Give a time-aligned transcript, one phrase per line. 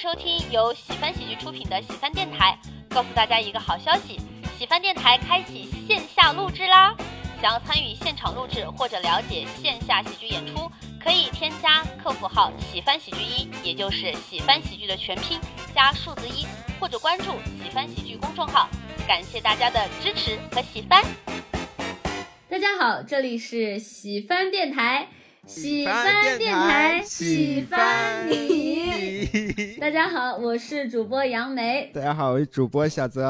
[0.00, 2.58] 收听由喜翻喜剧出品的喜翻电台。
[2.88, 4.18] 告诉大家一个好消息，
[4.58, 6.96] 喜翻电台开启线下录制啦！
[7.42, 10.72] 想要参与现场录制或者了解线下喜剧演出，
[11.04, 15.38] 可以添加客服号“喜翻喜剧一”，也就是喜翻喜剧的全拼
[15.74, 16.46] 加数字一，
[16.80, 17.24] 或者关注
[17.62, 18.70] 喜翻喜剧公众号。
[19.06, 21.04] 感谢大家的支持和喜欢。
[22.48, 25.08] 大家好，这里是喜翻电台，
[25.44, 28.89] 喜翻翻电台，喜喜翻你。
[29.78, 31.90] 大家好，我是主播杨梅。
[31.92, 33.22] 大家好，我是主播小泽。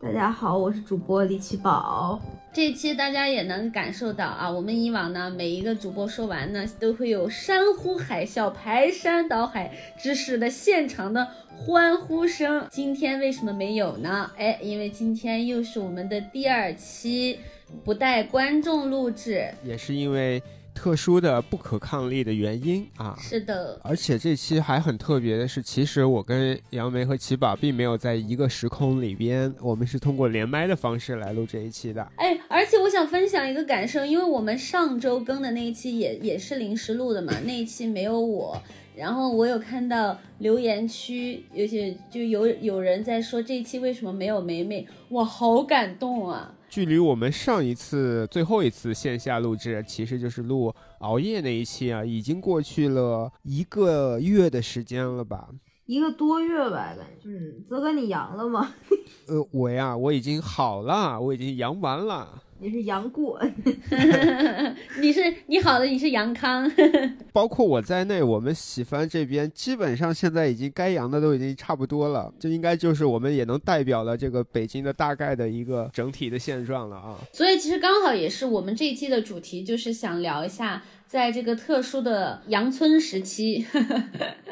[0.00, 2.20] 大家好，我是主播李奇宝。
[2.52, 12.66] 这期大家也能感受到啊，我们以往呢，每一个主播说完呢，都会有山呼海啸、排山倒海之势的现场的欢呼声。
[12.70, 14.30] 今天为什么没有呢？
[14.36, 17.38] 哎，因为今天又是我们的第二期，
[17.84, 19.48] 不带观众录制。
[19.62, 20.42] 也是因为
[20.76, 23.16] 特殊的不可抗力的原因啊。
[23.18, 32.06] 是的，而且这期还很特别的是，其实我跟杨梅和奇宝并没有在一个时空里边，我们是通过连麦的方式来录这一期的。
[32.16, 38.60] 哎，而且我想分享一个感受，因为我们上周更的那一期也也是临时录的嘛，那一期没有我。
[38.94, 46.54] 然后我有看到留言区，有些就有有人在说这一期为什么没有梅梅，哇，好感动啊！
[46.76, 55.48] 距离我们上一次最后一次线下录制，其实就是录熬夜那一期啊，已经过去了一个月的时间了吧？
[55.86, 57.30] 一个多月吧，感觉。
[57.30, 58.74] 嗯，泽哥，你阳了吗？
[59.26, 62.42] 呃，我呀，我已经好了，我已经阳完了。
[62.58, 63.38] 你是杨过，
[65.00, 66.70] 你是你好的，你是杨康，
[67.32, 77.18] 包括我在内，我们喜番这边基本上现在已经该阳的都已经差不多了，这应该就是我们也能代表了这个北京的大概的一个整体的现状了啊。
[77.32, 83.66] 所以其实刚好也是我们这一期的主题，就是想聊一下，在这个特殊的阳春时期，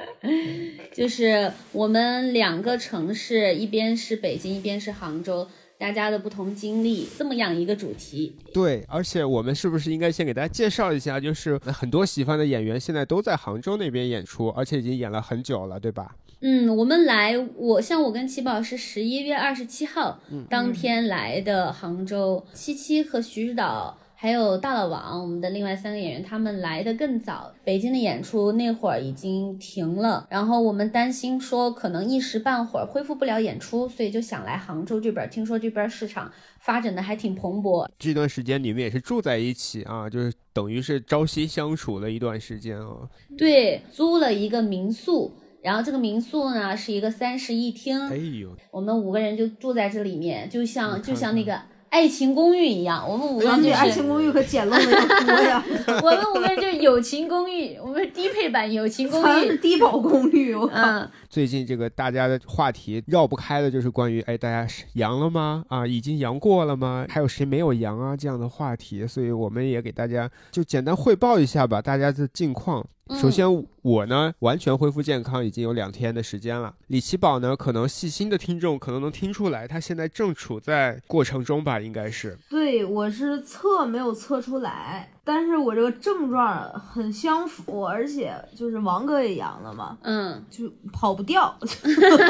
[0.93, 5.49] 就是我们两个城市，一边是北京，一边是杭州。
[5.79, 8.37] 大家的不同经历，这么样一个主题。
[8.53, 16.17] 对，而且我们是不是应该先给大家介绍一下，就是很多喜欢的演员现在都在杭州那边演出，而且已经演了很久了，对吧？
[16.41, 23.99] 嗯，我们来，我像我跟奇宝是十一月二十七号、当天来的杭州，七七和徐指导。
[24.17, 27.53] 还有大老王，我们的另外三个演员，他们来的更早。
[27.63, 35.29] 北京的演出那会儿已经停了，然后我们担心说可能一时半会儿恢复不了演出，所以就想来杭州这边。
[35.29, 37.87] 听说这边市场发展的还挺蓬勃。
[37.99, 43.09] 这段时间你们也是住在一起啊，就是等于是朝夕相处了一段时间啊。
[43.37, 48.01] 对，租了一个民宿，然后这个民宿呢是一个三室一厅。
[48.09, 51.61] 哎呦，我们五个人就住在这里面，就像就像那个。
[51.95, 55.65] 爱情公寓一样，我们五个人就是爱情公寓可简陋的要多呀，
[56.03, 59.57] 我们五个人就是友情公寓，我们是低配版友情公寓。
[59.59, 60.75] 低保公寓，我靠。
[60.75, 65.65] 嗯，最近这个大家的话题绕不开的就是关于哎，大家是阳了吗？
[65.69, 67.07] 啊，已经阳过了吗？
[67.09, 68.17] 还有谁没有阳啊？
[68.17, 72.85] 这样的话题，所以我们也给大家就简单汇报一下吧，大家的近况。
[73.11, 73.47] 首先，
[73.83, 76.75] 我呢完全恢复健康已经有两天的时间了。
[76.87, 82.39] 李奇宝呢，可能细心的听众可能能听出来，他现在正处在过程中吧，应该是。
[82.49, 91.59] 对，我是测没有测出来，但是我这个症状很相符，而且就是王哥也阳了嘛，嗯，就跑不掉。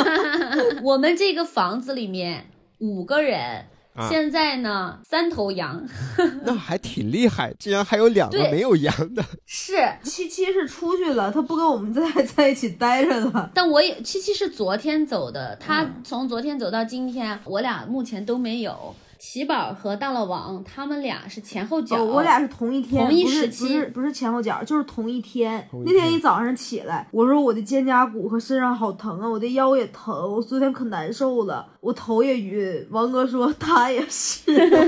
[0.83, 2.47] 我们这个房子里面
[2.79, 5.82] 五个人，啊现在呢三头羊，
[6.44, 9.25] 那还挺厉害，竟然还有两个没有羊的。
[9.47, 9.72] 是，
[10.03, 13.50] 七七是出去了，他不跟我们在在一起待着了。
[13.54, 18.94] 但我也七七是昨天走的，他嗯从昨天走到今天，我俩目前都没有。
[19.27, 25.67] 奇宝和大老王他们俩是前后脚，哦，我俩是同一天，同一不是时期不是不是前后脚，就是同一天。
[25.71, 32.87] 同一天那天一早上起来，我说我的肩胛骨和身上好疼啊，我的腰也疼，我昨天可难受了，我头也晕。
[32.91, 34.43] 王哥说他也是，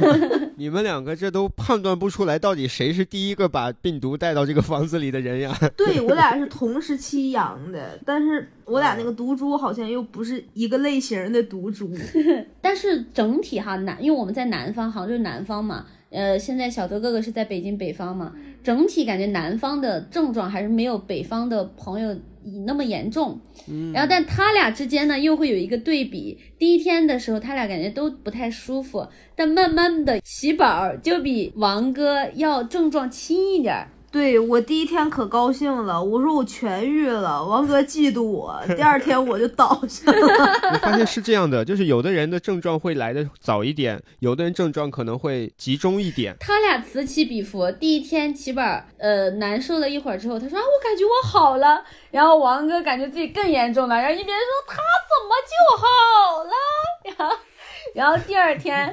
[0.57, 5.59] 你们两个这都判断不出来，到底谁是第一个把病毒带到这个房子里的人呀？
[5.75, 11.91] 对我俩 是同时期阳的，但是我俩那个毒株好像又不是一个类型的毒株。
[12.61, 18.33] 但是整体哈南，因为我们在南方，杭州南方嘛，呃，现在小德哥哥是在北京北方嘛，
[18.63, 22.17] 整体感觉南方的症状还是没有北方的朋友
[22.65, 23.39] 那么严重。
[23.93, 26.39] 然后，但他俩之间呢，又会有一个对比。
[26.59, 33.89] 第一天的时候，他俩感觉都不太舒服，但慢慢的，喜宝就比王哥要症状轻一点儿。
[34.17, 40.19] 对我第一天可高兴了，我说我痊愈了，王哥嫉妒我，第二天我就倒下了。
[40.73, 46.35] 我发现是这样的，就是有的人的症状会来的早一点，有的人症状可能会集中一点。
[46.41, 47.71] 他俩此起彼伏。
[47.73, 54.77] 第一天起本儿呃难受了一会儿之后，他说啊我感觉我好了，然后王哥感觉自己更严重了，然后一边说他
[55.13, 55.85] 怎么就好
[56.43, 56.55] 了，
[57.19, 57.37] 然后。
[57.97, 58.87] 然后第二天，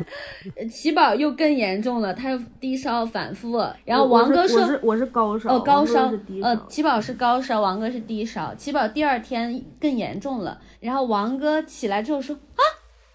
[0.55, 3.61] 呃齐宝又更严重了，他又低烧反复。
[3.83, 8.55] 然后王哥说我是我是高烧，哦，高烧是低，呃喜，宝是高烧，王哥是低烧。
[8.55, 12.63] 喜宝第二天更严重了，然后王哥起来之后说啊，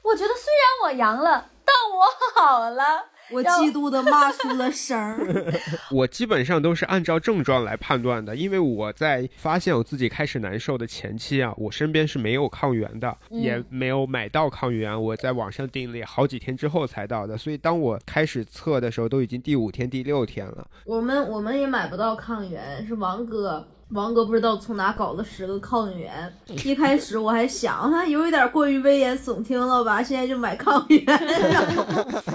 [0.03, 2.05] 我觉得虽然我阳了，但我
[2.39, 3.07] 好了。
[3.31, 5.53] 我嫉妒的骂出了声儿。
[5.91, 20.67] 我基本上都是按照症状来判断的，因为我在发现我自己开始难受的前期啊，我身边是没有抗原的，嗯也没有买到抗原，我在网上订了好几天之后才到的，所以当我开始测的时候，都已经第五天、第六天了。
[20.85, 23.67] 我们我们也买不到抗原，是王哥。
[23.93, 26.31] 王哥不知道从哪搞了十个抗原，
[26.65, 31.85] 一开始我还想他有一点过于危言耸听了吧，现在就买抗原，然 后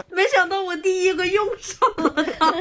[0.09, 2.51] 没想到我第一个用上了它。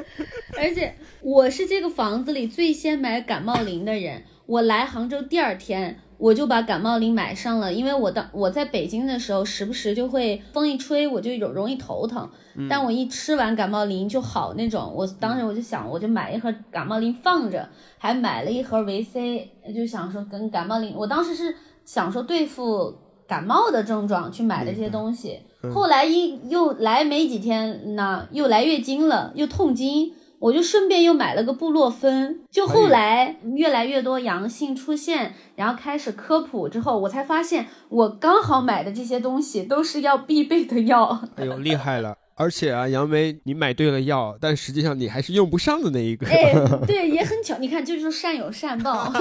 [0.58, 4.24] 而且我是这个房子里最先买感冒灵的人。
[4.46, 12.28] 我来杭州第二天，我就把感冒灵买上了，因为我当我在北京的时候，时不时就会风一吹，我就有容易头疼。
[12.68, 14.92] 但我一吃完感冒灵就好那种。
[14.94, 17.68] 我当时我就想，我就买一盒感冒灵放着，
[17.98, 21.54] 还买了一盒维 C，就想说跟感冒灵，我当时是
[21.84, 22.92] 想说对付
[23.28, 25.38] 感冒的症状去买的这些东西。
[25.72, 30.12] 后来一又来没几天呢，又来月经了，又痛经。
[30.40, 41.22] 我就顺便又买了个布洛芬，就后来越来越多阳性出现，然后开始科普之后，我才发现我刚好买的这些东西都是要必备的药。
[41.36, 42.16] 哎呦，厉害了！
[42.38, 46.24] 而且啊，杨梅，你买对了药，但实际上你还是用不上的那一个。
[46.28, 46.54] 哎，
[46.86, 49.12] 对，也很巧，你看，这就是善有善报。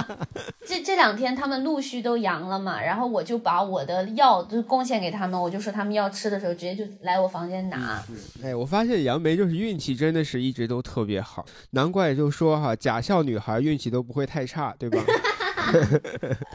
[0.66, 8.02] 这这两天他们陆续都阳了嘛，然后我就把我的药就贡献给他们，我就说他们要吃的时候直接就来我房间拿。
[8.42, 15.04] 哎，我发现杨梅就是运气真的是一直都特别好，难怪就说哈，假笑女孩运气都不会太差，对吧？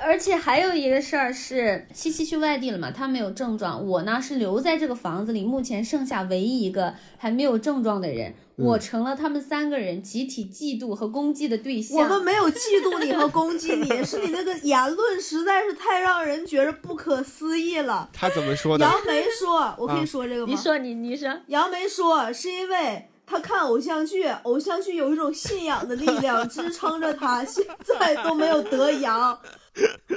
[0.02, 11.98] 而且还有一个事儿是，七七去外地了嘛，他没有症状，我呢是留在这个房子里，目前剩下唯一一个还没有症状的人，我成了他们三个人集体嫉妒和攻击的对象。
[11.98, 18.10] 我们没有嫉妒你和攻击你，是你那个言论实在是太让人觉着不可思议了。
[18.14, 18.86] 他怎么说的？
[18.86, 29.38] 杨梅说：“我可以说这个吗？”你说你你说，杨梅说是因为他看偶像剧，偶像剧有一种信仰的力量支撑着他，现在都没有得阳。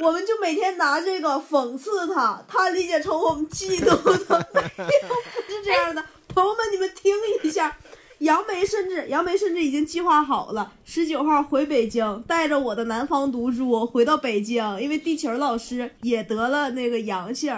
[0.00, 3.94] 我们就每天拿这个讽刺他，他理解成我们嫉妒
[4.26, 6.03] 他， 没有，不是这样的。
[6.29, 7.14] 朋友们，你们听
[7.44, 7.76] 一下，
[8.20, 17.55] 杨梅甚至杨梅甚至已经计划好了，十九号回北京，带着我的南方毒株回到北京，因为地球老师也得了那个阳性。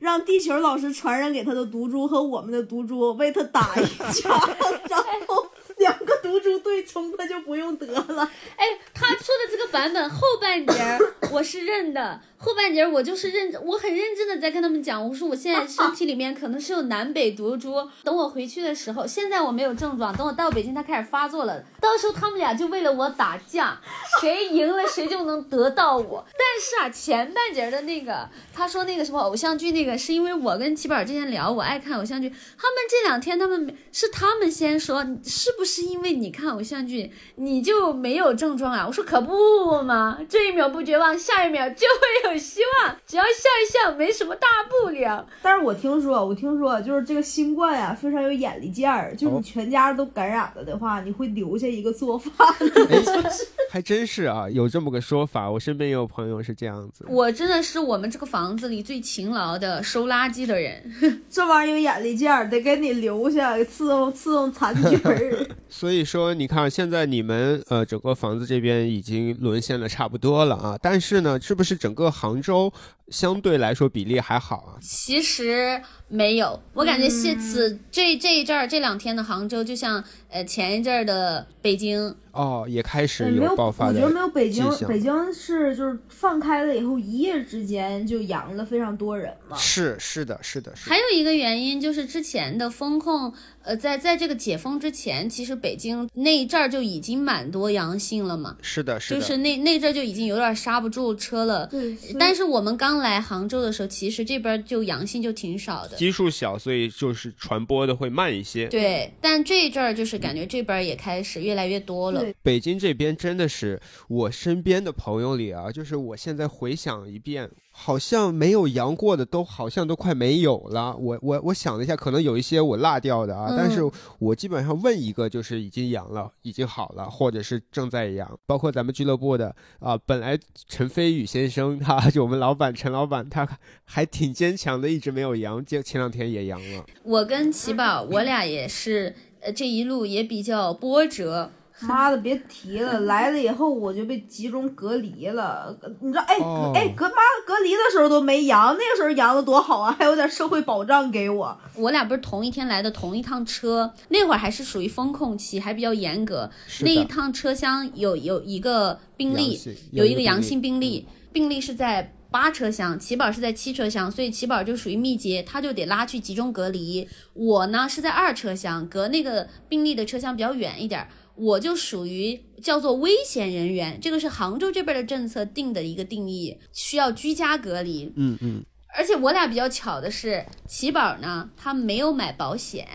[0.00, 4.30] 让地球老师传染给他的毒株和我们的毒株为他打一架，
[4.88, 5.46] 然后
[5.78, 8.30] 两个毒株对冲，他就不用得了。
[8.56, 10.98] 哎，他说的这个版本后半截儿
[11.30, 23.80] 我是认的，后半截儿我就是认，我很认真的在跟他们讲，我说我现在身体里面可能是有南北毒株，等我回去的时候，现在我没有症状，等我到北京他开始发作了，到时候他们俩就为了我打架，
[24.20, 26.26] 谁赢了谁就能得到我。
[26.32, 32.34] 但是啊，前半截儿的那个，他说那个什么偶像剧那个，是因为我跟齐宝之前聊，我爱看偶像剧，他
[32.70, 38.86] 们这两天他们是他们先说，是不是因为你看偶像剧你就没有症状啊？
[38.86, 45.26] 我说可不嘛，这一秒不绝望，下一秒就会有希望，只要笑一笑，没什么大不了。
[45.42, 52.86] 但是我听说，我听说就是这个新冠呀、非常有眼力见儿，就是哦你全家都感染了的话，你会留下一个做饭的。
[52.90, 53.02] 哎，
[53.70, 57.04] 还真是啊，有这么个说法，我身边也有朋友是这样子。
[57.08, 60.70] 我真的是我们这个房子里最勤劳的收垃圾的人。
[61.30, 65.46] 这玩意儿有眼力见儿，得给你留下伺候伺候残局儿。
[65.80, 72.70] 所以说，你看现在你们呃整个房子这边已经沦陷的差不多了啊，但是呢，是不是整个杭州
[73.10, 74.78] 相对来说比例还好啊？
[74.80, 89.56] 其实没有，我感觉现此这这一阵儿这两天的杭州，就像呃前一阵儿的北京，哦，也开始有，爆发的我觉得没有北京北京是就是放开了以后，一夜之间就阳了非常多人嘛。
[89.56, 90.90] 是是的，是的，是的。
[90.90, 101.66] 还有一个原因就是之前的风控，呃，在在这个解封之前，其实北京那一阵儿就已经蛮多阳性了嘛，是的，是的，就是那那阵儿就已经有点刹不住车了。
[101.66, 105.96] 对，但是我们刚刚来杭州的时候，其实这边就阳性就挺少的。
[105.96, 108.66] 基数小，所以就是传播的会慢一些。
[108.68, 112.24] 对，但这一阵儿就是感觉这边也开始越来越多了。
[112.42, 117.50] 北京这边真的是我身边的朋友里啊，就是我现在回想一遍，
[117.82, 120.94] 好像没有阳过的都好像都快没有了。
[120.98, 123.80] 我我我想了一下，可能有一些我落掉的啊，嗯但是
[124.18, 128.38] 我基本上问一个就是已经阳了，已经好了，或者是正在阳。
[128.44, 133.48] 包括咱们俱乐部的啊、本来陈飞宇先生他就我们老板陈老板，他
[133.84, 136.84] 还挺坚强的，一直没有阳，就前两天也阳了。
[137.02, 141.50] 我跟奇宝，我俩也是，呃，这一路也比较波折。
[141.86, 143.00] 妈的，别提了！
[143.06, 145.76] 来了以后我就被集中隔离了。
[146.00, 147.14] 你知道，哎，哦隔哎隔妈
[147.46, 151.58] 隔离的时候都没阳，那个时候阳的多好啊，还有点社会保障给我。
[151.76, 156.50] 我俩不是同一天来的同一趟车，那会儿还是属于风控期，还比较严格。
[156.82, 159.58] 那一趟车厢有有一个病例，
[159.92, 167.08] 有一个阳病例性病例，病例是在八车厢，奇宝是在七车厢，所以奇宝就属于密接，他就得拉去集中隔离。
[167.34, 171.08] 我呢是在二车厢，隔那个病例的车厢比较远一点儿，
[171.40, 178.12] 我就属于叫做危险人员，这个是杭州这边的政策定的一个定义，需要居家隔离。
[178.14, 178.62] 嗯嗯，
[178.94, 182.86] 而且我俩比较巧的是，奇宝呢，他没有买保险，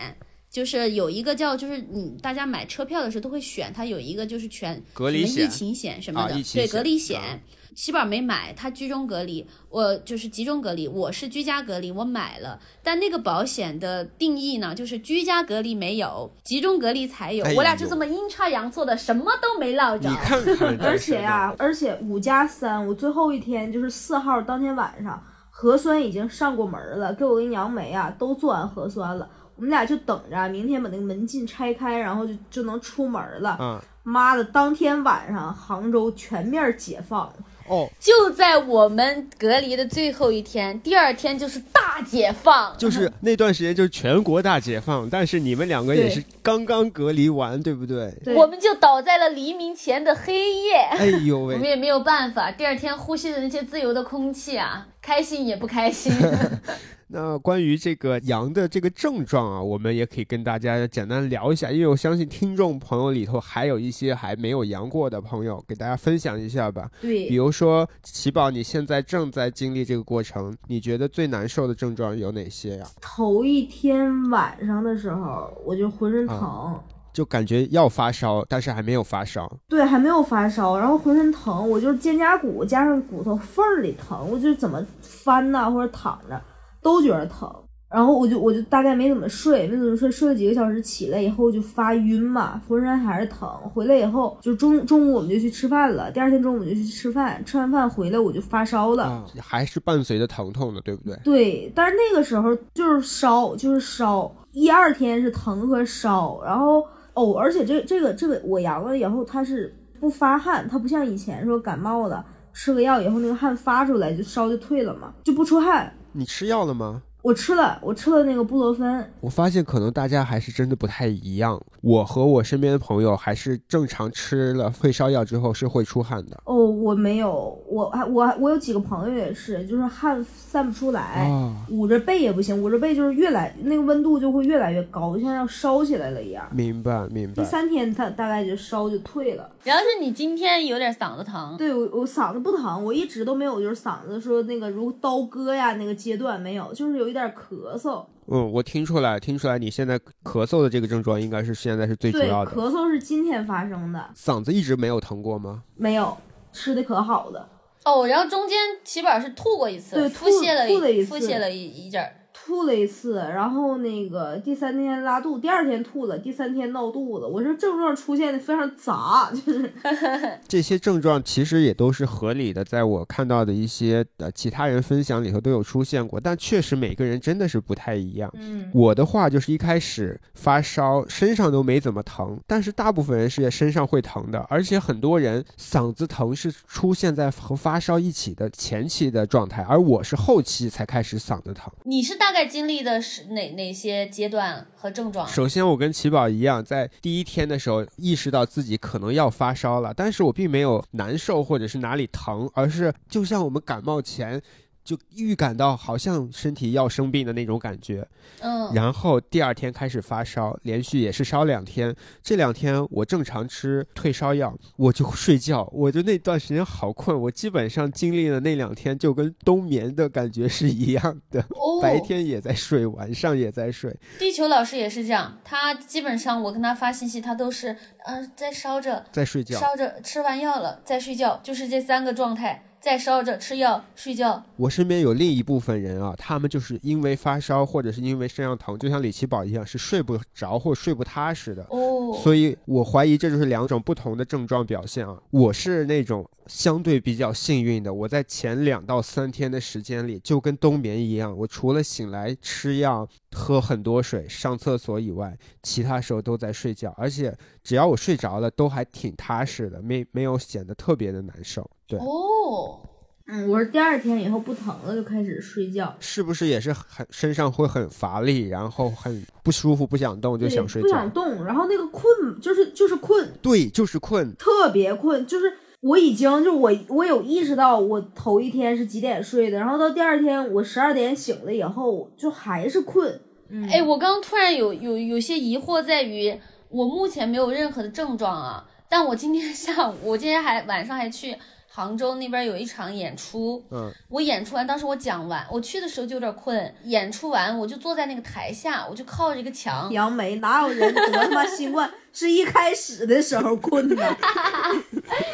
[0.48, 5.34] 就是有一个叫，就是你大家买车票的时候都会选，它有一个就是全隔离险。
[5.34, 7.20] 什么疫情险什么的，对隔离险。
[7.20, 7.40] 啊
[7.76, 20.16] 奇宝没买，他居中隔离，我就是集中隔离，我是居家隔离，我买了，但那个保险的定义呢，就是居家隔离没有，集中隔离才有，哎我俩就这么阴差阳错的，什么都没落着你。
[20.16, 33.58] 看看， 而且呀、而且五加三，我最后一天就是四号当天晚上，核酸已经上过门了，给我跟杨梅啊都做完核酸了，我们俩就等着明天把那个门禁拆开，然后就就能出门了。
[33.60, 37.30] 嗯，妈的，当天晚上杭州全面解放，
[37.68, 48.12] 哦，就在我们隔离的最后一天，第二天就是大解放，就是那段时间就是全国大解放，但是你们两个也是刚刚隔离完，对不对？
[48.24, 48.34] 对。
[48.34, 50.76] 我们就倒在了黎明前的黑夜。
[50.76, 51.54] 哎呦喂。
[51.56, 56.12] 我们，也没有办法，第二天呼吸的那些自由的空气啊，开心也不开心。
[57.08, 66.90] 那关于这个阳的这个症状啊，我们也可以跟大家简单聊一下，因为我相信听众朋友里头还有一些还没有阳过的朋友，给大家分享一下吧。
[67.00, 72.86] 比，如说奇宝，你现在正在经历这个过程，你觉得最难受的症状有哪些呀？
[73.00, 76.76] 头一天晚上的时候我就浑身疼。
[77.16, 79.50] 就感觉要发烧，但是还没有发烧。
[79.70, 86.38] 对，还没有发烧，然后浑身疼，我就是肩胛骨加上骨头缝儿里疼，我就怎么翻呐或者躺着
[86.82, 87.50] 都觉得疼。
[87.88, 93.48] 然后我就我就大概没怎么睡，没怎么睡，睡了几个小时，起来以后就发晕嘛，浑身还是疼。
[93.72, 99.04] 回来以后就中中午我们就去吃饭了，第二天中午我们就去吃饭，吃完饭回来我就发烧了。
[99.04, 101.16] 啊，还是伴随着疼痛的，对不对？
[101.22, 106.84] 对，但是那个时候就是烧，就是烧，一二天是疼和烧，然后
[107.16, 115.92] 哦，而且这这个这个我阳了以后，它是不发汗，它不像以前说感冒了吃个药以后那个汗发出来就烧就退了嘛，就不出汗。
[116.12, 117.02] 你吃药了吗？
[117.26, 121.60] 我吃了，我吃了那个布洛芬，我发现可能大家还是真的不太一样。
[121.80, 126.40] 我和我身边的朋友还是正常吃了退烧药之后是会出汗的。
[126.44, 136.46] 哦，我没有，我还我还我有几个朋友也是，就是汗散不出来，啊，捂着背也不行，捂着背就是越来那个温度就会越来越高，就像要烧起来了一样。
[136.52, 137.42] 明白明白。
[137.42, 139.50] 第三天它大概就烧就退了。
[139.64, 148.04] 然后是你今天有点嗓子疼，对我我嗓子不疼，我一直都没有就是嗓子说那个如刀割呀那个阶段没有，就是有一点咳嗽。
[148.28, 152.50] 嗯，我听出来，听出来，你现在咳嗽的这个症状应该是现在是最主对，要的。
[152.50, 155.62] 咳嗽是今天发生的，嗓子一直没有疼过吗？
[155.76, 156.16] 没有
[156.52, 157.48] 吃的可好的，
[157.84, 162.12] 哦，然后中间起码是吐过一次，对腹泻了吐吐了一次腹泻了一一阵儿。
[162.46, 167.26] 吐了一次，然后那个第三天拉肚，第二天吐了，第三天闹肚子。
[167.26, 169.72] 我这症状出现的非常杂，就是
[170.46, 178.32] 这些症状其实也都是合理的，在我看到的一些呃其他人分享里头都有出现过，但确实每个人真的是不太一样。
[178.34, 191.72] 嗯，我的话就是一开始发烧，身上都没怎么疼，但是大部分人是身上会疼的，而且很多人嗓子疼是出现在和发烧一起的前期的状态，而我是后期才开始嗓子疼。
[191.82, 195.26] 你是大概在经历的是哪哪些阶段和症状？
[195.26, 204.42] 首先，我跟奇宝一样，在第一天的时候意识到自己可能要发烧了，但是我并没有难受或者是哪里疼，而是就像我们感冒前。
[204.86, 208.06] 就预感到好像身体要生病的那种感觉。
[208.40, 211.94] 嗯，然后第二天开始发烧，连续也是烧两天。
[212.22, 223.94] 这两天我正常吃退烧药，我就睡觉，我就那段时间好困，我基本上经历了那两天就跟冬眠的感觉是一样的，哦， 白天也在睡，晚上也在睡。
[224.18, 227.72] 地球老师也是这样，他基本上我跟他发信息，他都是
[228.04, 234.40] 嗯、呃在烧着，在睡觉，烧着，吃完药了再睡觉，就是这三个状态，在烧着吃药睡觉。
[234.54, 241.66] 我身边有另一部分人啊，他们就是因为发烧或者是因为身上疼，就像李奇宝一样，是睡不着或睡不踏实的。
[241.70, 245.20] 哦，所以我怀疑这就是两种不同的症状表现啊。
[245.32, 261.68] 我是那种相对比较幸运的，我在前两到三天的时间里，就跟冬眠一样，我除了醒来吃药、喝很多水、上厕所以外，其他时候都在睡觉，而且只要我睡着了，都还挺踏实的，没没有显得特别的难受。
[261.88, 262.80] 对，哦，
[263.28, 271.10] 嗯，我是第二天以后不疼了就开始睡觉，是不是也是很身上会很乏力，然后很不舒服，不想动就想睡不想？
[271.10, 272.04] 动，然后那个困
[272.40, 274.34] 就是就是困，对，就是困。
[274.36, 283.20] 特别困，就是我已经就是我我有意识到我头一天是几点睡的，然后到第二天我十二点醒了以后就还是困。
[283.48, 286.36] 嗯，哎，我刚刚突然有有有些疑惑在于，
[286.68, 291.36] 我目前没有任何的症状啊，但我今天 下午，我今天还晚上还去
[291.76, 303.96] 杭州那边有一场演出，嗯，我演出完，当时我讲完，我去的时候就有点困，演出完我就坐在那个台下，我就靠着一个墙，杨梅哪有人得他妈新冠是一开始的时候困的？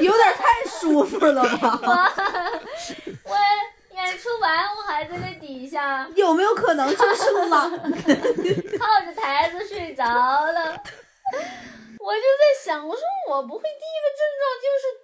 [0.00, 1.80] 有点太舒服了吧？
[3.22, 3.38] 我
[3.94, 7.70] 演出完我还在那底下有没有可能就是懒？
[7.70, 7.78] 靠
[9.06, 10.60] 着台子睡着了，
[12.00, 15.01] 我就在想，我说我不会第一个症状就是单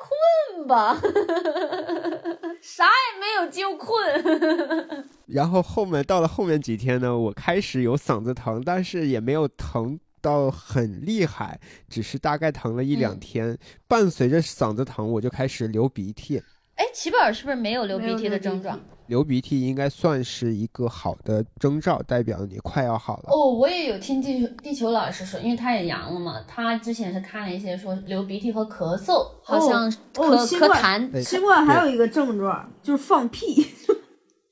[0.00, 1.00] 困吧？
[2.60, 5.04] 啥也没有就困。
[5.26, 13.58] 然后后面到了后面几天呢，我开始有嗓子疼，但是也没有疼到很厉害，只是大概疼了一两嗯天。
[13.86, 16.42] 伴随着嗓子疼，我就开始流鼻涕。
[16.76, 18.80] 哎，齐宝是不是没有流鼻涕的症状？
[19.06, 23.24] 流鼻涕应该算是一个好的征兆，代表你快要好了。
[23.28, 31.10] 哦，我也有听地球地球老师说，因为他也阳了嘛，他之前是看了一些说流鼻涕和咳嗽，好像咳、咳痰。
[31.14, 33.66] 哎新冠还有一个症状就是放屁。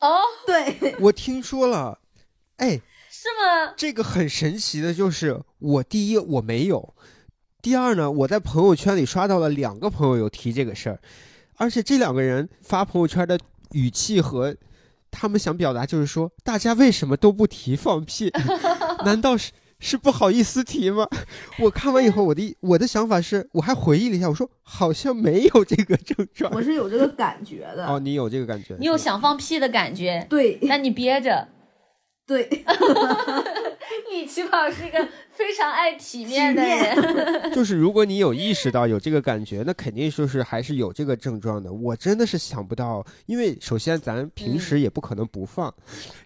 [0.00, 1.98] 哦，对， 我听说了，
[2.56, 3.72] 哎，是吗？
[3.76, 6.92] 这个很神奇的就是，我第一我没有，
[7.62, 10.98] 第二呢，我在朋友圈里刷到了两个朋友有提这个事儿，
[11.56, 13.38] 而且这两个人发朋友圈的
[13.72, 14.54] 语气和
[15.10, 18.30] 他们想表达就是说，大家为什么都不提放屁？
[19.04, 21.08] 难道是是不好意思提吗？
[21.58, 26.52] 我看完以后，我的我的想法是，我还回忆了一下，我说好像没有这个症状。
[26.54, 27.86] 我是有这个感觉的。
[27.86, 28.76] 哦，你有这个感觉？
[28.78, 31.48] 你有想放屁的感觉，对那你憋着。
[32.24, 32.48] 对，
[34.10, 35.06] 李奇宝是一个
[35.42, 37.52] 非常爱体面的人。
[37.52, 41.72] 就是如果你有意识到有这个感觉，那肯定就是还是有这个症状的。
[41.72, 45.72] 我真的是想不到，因为首先咱平时也不可能不放，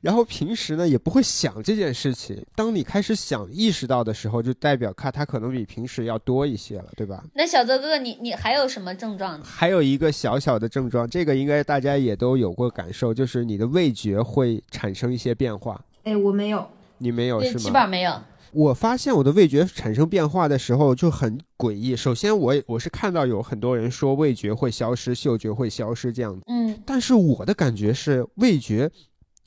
[0.02, 2.44] 然后平时呢也不会想这件事情。
[2.54, 7.24] 当你开始想意识到的时候，就代表看它可能比平时要多一些了，对吧？
[7.34, 9.44] 那小泽哥哥，你你还有什么症状呢？
[9.44, 15.80] 还有一个小小的症状，这个应该大家也都有过感受，就是你的味觉会产生一些变化。
[16.04, 16.66] 哎，我没有。
[16.98, 17.58] 你没有，是吗？
[17.58, 18.12] 基本没有。
[18.56, 21.94] 我发现我的味觉产生变化的时候就很诡异。
[21.94, 28.90] 首先我，我是看到有很多人说味觉会消失，嗅觉会消失这样子，嗯，但是我的感觉是味觉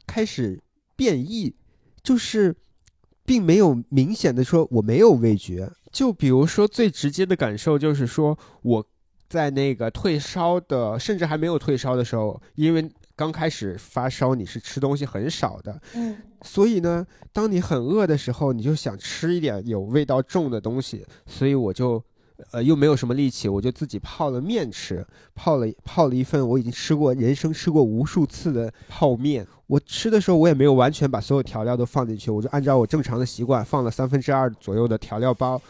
[0.06, 0.62] 开始
[0.96, 1.56] 变异，
[2.04, 2.56] 就是
[3.26, 5.72] 并没有明显的说我没有味觉。
[5.92, 8.86] 就比如说最直接的感受就是说我
[9.28, 22.02] 在那个退烧的，甚至还没有退烧的时候，因为刚开始发烧你是吃东西很少的，嗯，所以呢，当你很饿的时候，你就想吃一点有味道重的东西，所以我就，
[22.52, 29.46] 呃，又没有什么力气，我就自己泡了面吃，泡了泡了一份我已经吃过人生吃过无数次的泡面。
[29.68, 35.62] 我吃的时候，我也没有完全把所有调料都放进去，我就按照我正常的习惯放了三分之二左右的调料包。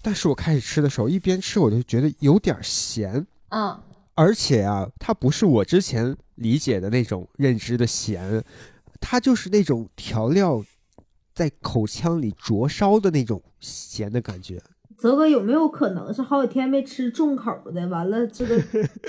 [0.00, 3.82] 但是我开始吃的时候，一边吃我就觉得有点咸，啊，
[4.14, 8.44] 而且啊，它不是我之前理解的那种认知的咸，
[9.00, 10.64] 它就是那种调料
[11.34, 14.62] 在口腔里灼烧的那种咸的感觉。
[14.98, 18.60] 泽哥有没有可能是好几天没吃重口的，完了这个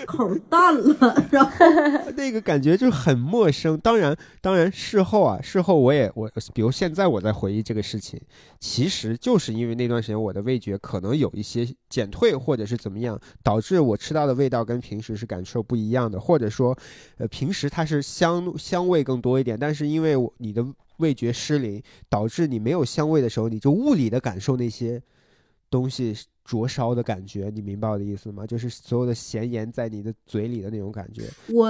[0.05, 1.51] 口淡了， 然后
[2.15, 3.75] 那个感觉就很陌生。
[3.79, 8.21] 当然，当然事后啊，事后我也我，比如现在我在回忆这个事情，
[8.59, 16.77] 其实就是因为那段时间我的味觉可能有一些减退，或者是怎么样，导致我吃到的味道跟平时是感受不一样的，或者说，
[17.17, 20.63] 呃，平时它是香香味更多一点，但是因为你的
[20.97, 25.01] 味觉失灵，导致你没有香味的时候，你就物理的感受那些。
[25.69, 28.45] 东西灼烧的感觉，你明白我的意思吗？
[28.45, 31.23] 就是所有的咸盐在你的嘴里的那种感觉。
[31.53, 31.69] 我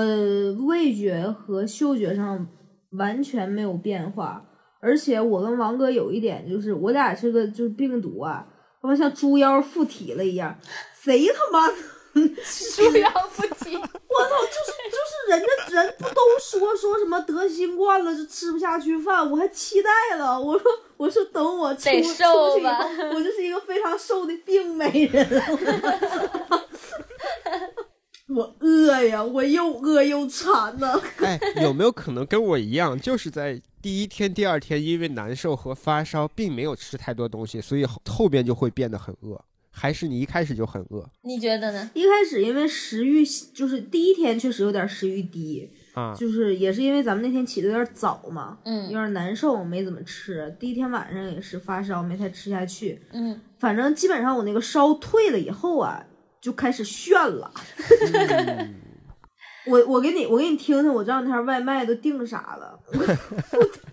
[0.65, 2.47] 味觉和嗅觉上
[2.91, 4.45] 完全没有变化，
[4.79, 8.47] 而且我跟王哥有一点就是，我俩这个就是病毒啊，
[8.81, 10.57] 他妈像猪妖附体了一样，
[11.01, 11.67] 谁他妈
[12.13, 13.75] 猪腰附体？
[13.75, 20.71] 我操，就是就是人家人不都说说什么得新冠了就吃不下去饭，我还期待了，我说。
[20.99, 22.59] 我说等我出出去以后，
[23.13, 25.25] 我就是一个非常瘦的病美人。
[28.27, 31.01] 我饿呀，我又饿又馋呢。
[31.23, 39.41] 哎，有没有可能跟我一样，就是在第一天、第二天因为难受和发烧，并没有吃太多东西，所以后边就会变得很饿？
[39.79, 41.09] 还是你一开始就很饿？
[41.21, 41.89] 你觉得呢？
[41.93, 45.71] 一开始因为食欲就是第一天确实有点食欲低。
[46.17, 50.55] 就是也是因为咱们那天起的有点早嘛，嗯，有点难受，没怎么吃。
[50.57, 53.01] 第一天晚上也是发烧，没太吃下去。
[53.11, 56.01] 嗯，反正基本上我那个烧退了以后啊，
[56.39, 57.51] 就开始炫了。
[59.67, 62.79] 我我给你我给你听听，我这两天外卖都订啥了。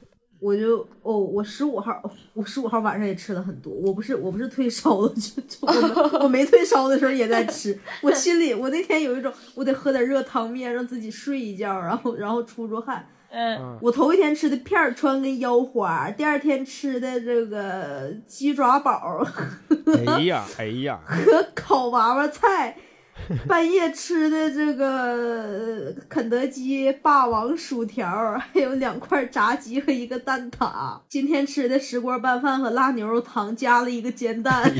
[0.47, 2.01] 我就哦，我十五号，
[2.33, 3.73] 我十五号晚上也吃了很多。
[3.73, 7.77] 我不是我不是退烧了，就就我我没退烧的时候也在吃。
[8.01, 13.09] 我心里我那天有一种，我得喝点热汤面，让自己睡一觉，然后然后出出汗。
[13.33, 19.27] 嗯，我头一天吃的片儿川跟腰花，第二天吃的这个鸡爪煲。
[20.07, 22.77] 哎呀哎呀，和烤娃娃菜。
[23.49, 28.07] 半夜吃的这个肯德基霸王薯条，
[28.53, 31.01] 还有两块炸鸡和一个蛋挞。
[31.09, 34.73] 今天吃的石锅拌饭和辣牛肉汤，加了一个煎蛋。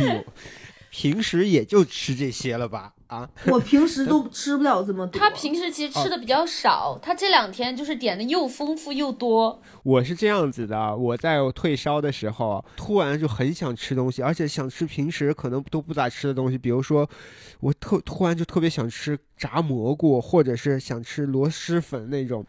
[0.91, 2.93] 平时也就吃这些了吧？
[3.09, 5.21] 啊， 我平时都吃不了这么多。
[5.21, 9.61] 他平时其实吃的比较少，他这两天就是点的又丰富又多。
[9.83, 17.09] 我是这样子的，我在退烧的时候，突然就很想吃东西，而且想吃平时可能都不咋吃的东西，比如说，
[17.61, 22.45] 我特突然就特别想吃炸蘑菇，或者是想吃螺蛳粉那种。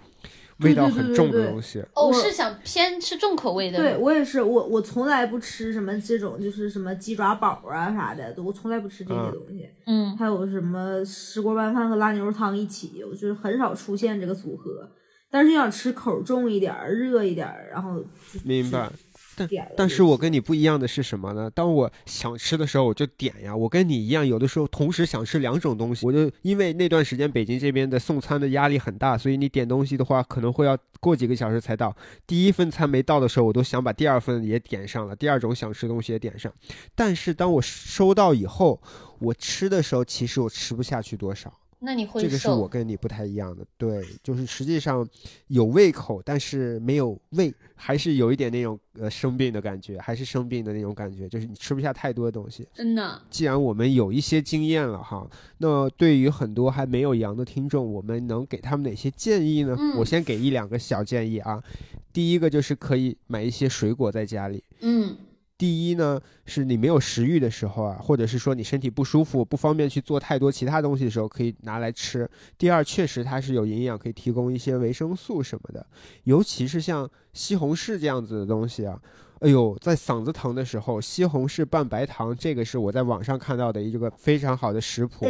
[0.59, 3.77] 味道很重的东西哦，是想偏吃重口味的。
[3.77, 9.69] 对我也是，我我从来不吃什么这种，就是什么鸡爪煲啊啥的，我从来不吃这些东西。
[9.85, 14.89] 嗯，还有什么石锅拌饭和辣牛肉汤一起，我就是很少出现这个组合。
[15.29, 18.01] 但是想吃口重一点、热一点，然后
[18.45, 18.89] 明白。
[19.38, 19.47] 但
[19.78, 21.47] 但是我跟你不一样的是什么呢？
[21.52, 23.56] 当我想吃的时候，我就点呀。
[23.56, 26.06] 我跟你一样，有的时候同时想吃两种东西。
[26.08, 31.95] 我就因为那段时间北京这边的送餐的压力很大，所以你点东西的话，可能会要过几个小时才到。
[32.26, 36.52] 第一份餐没到的时候，我都想把第二份也点上了，第二种想吃东西也点上。
[36.95, 38.82] 但是当我收到以后，
[39.19, 41.54] 我吃的时候，其实我吃不下去多少。
[41.79, 45.07] 那你会这个是我跟你不太一样的，对，就是实际上
[45.47, 52.67] 有胃口，但是没有胃，还是有一点那种呃生病的感觉，还是生病的那种感觉，就是你吃不下太多的东西。
[52.73, 53.21] 真的。
[53.29, 59.77] 既然我们有一些经验了哈，那对于很多还没有阳的听众，我们能给他们哪些建议呢？
[59.97, 61.63] 我先给一两个小建议啊。
[62.11, 64.63] 第一个就是可以买一些水果在家里。
[64.79, 65.15] 嗯。
[65.57, 72.29] 第一呢，是你没有食欲的时候啊，或者是说你身体不舒服、不方便去做太多其他东西的时候，可以拿来吃。
[72.57, 75.85] 第二，确实它是有营养，可以提供一些维生素什么的，
[76.25, 79.01] 尤其是像西红柿这样子的东西啊。
[79.39, 85.25] 哎呦，在嗓子疼的时候，西红柿拌白糖，这个是我在网上看到的一个非常好的食谱。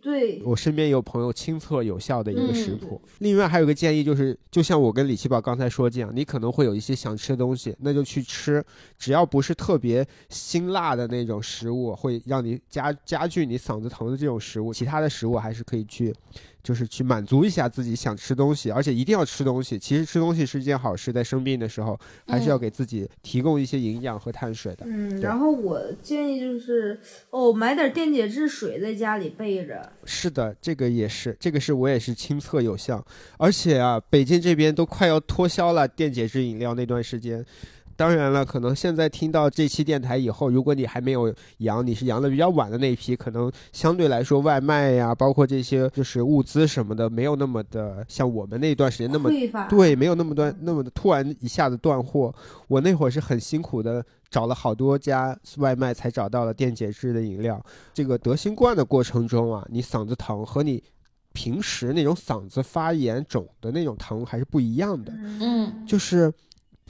[0.00, 3.00] 对我身边有朋友亲测有效的一个食谱。
[3.18, 8.64] 另外还有个建议就是，就像我跟李奇宝刚才说这样，你可能会有一些想吃的东西，那就去吃，
[8.98, 16.14] 只要不是特别辛辣的那种食物，会让你加加剧你嗓子疼的这种食物，其他的食物还是可以去。
[16.62, 19.78] 就是去满足一下自己想吃东西，而且一定要吃东西。
[19.78, 24.84] 其实吃东西是一件好事，在生病的时候，还是要给自己提供一些营养和碳水的。
[24.86, 26.98] 嗯，然后我建议就是
[27.30, 29.92] 哦，买点电解质水在家里备着。
[30.04, 33.04] 是的，这个也是，这个是我也是亲测有效。
[33.38, 37.44] 而且啊，北京这边都快要脱销了电解质饮料那段时间。
[38.00, 49.30] 当然了，可能现在听到这期电台以后，如果你还没有阳，你是阳的比较晚的那一批，可能相对来说外卖呀，包括这些就是物资什么的，没有那么的像我们那段时间那么。
[49.68, 52.34] 对，没有那么断那么的突然一下子断货。
[52.68, 57.62] 我那会儿是很辛苦的，找了好多家外卖才找到了电解质的饮料。
[57.92, 60.82] 这个得新冠的过程中啊，你嗓子疼和你。
[61.32, 66.32] 平时那种嗓子发炎肿的那种疼还是不一样的，嗯，就是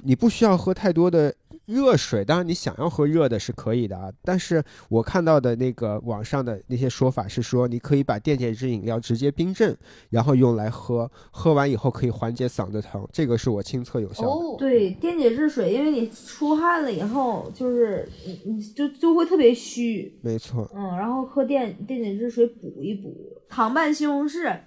[0.04, 1.34] 你不需要喝太多的。
[1.66, 9.76] 热水，当然你想要喝热的是可以的啊，但是我看到的那个网上的那些说法是说，你可以把电解质饮料直接冰镇，
[10.08, 14.28] 然后用来喝，喝完以后可以缓解嗓子疼，这个是我亲测有效的。
[14.28, 23.14] 哦，对，电解质水，因为你出汗了以后，就是你你就就会特别虚，没错，嗯，然后喝电电解质水补一补。
[23.48, 24.58] 糖拌西红柿，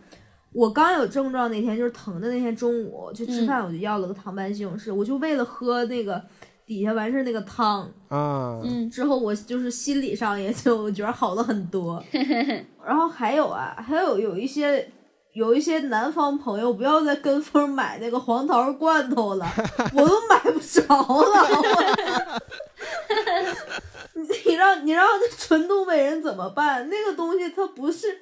[0.53, 6.21] 我刚有症状那天就是疼的那天中午去吃饭，我就要了个糖拌西红柿，我就为了喝那个。
[6.65, 12.01] 底下完事儿那个汤啊，嗯，之后我就是心理上也就觉得好了很多。
[12.87, 14.89] 然后还有啊，还有有一些
[15.33, 19.45] 有一些南方朋友不要再跟风买那个黄桃罐头了，
[19.93, 22.41] 我都买不着了。
[24.45, 25.05] 你让你让
[25.37, 26.87] 纯东北人怎么办？
[26.89, 28.21] 那个东西它不是。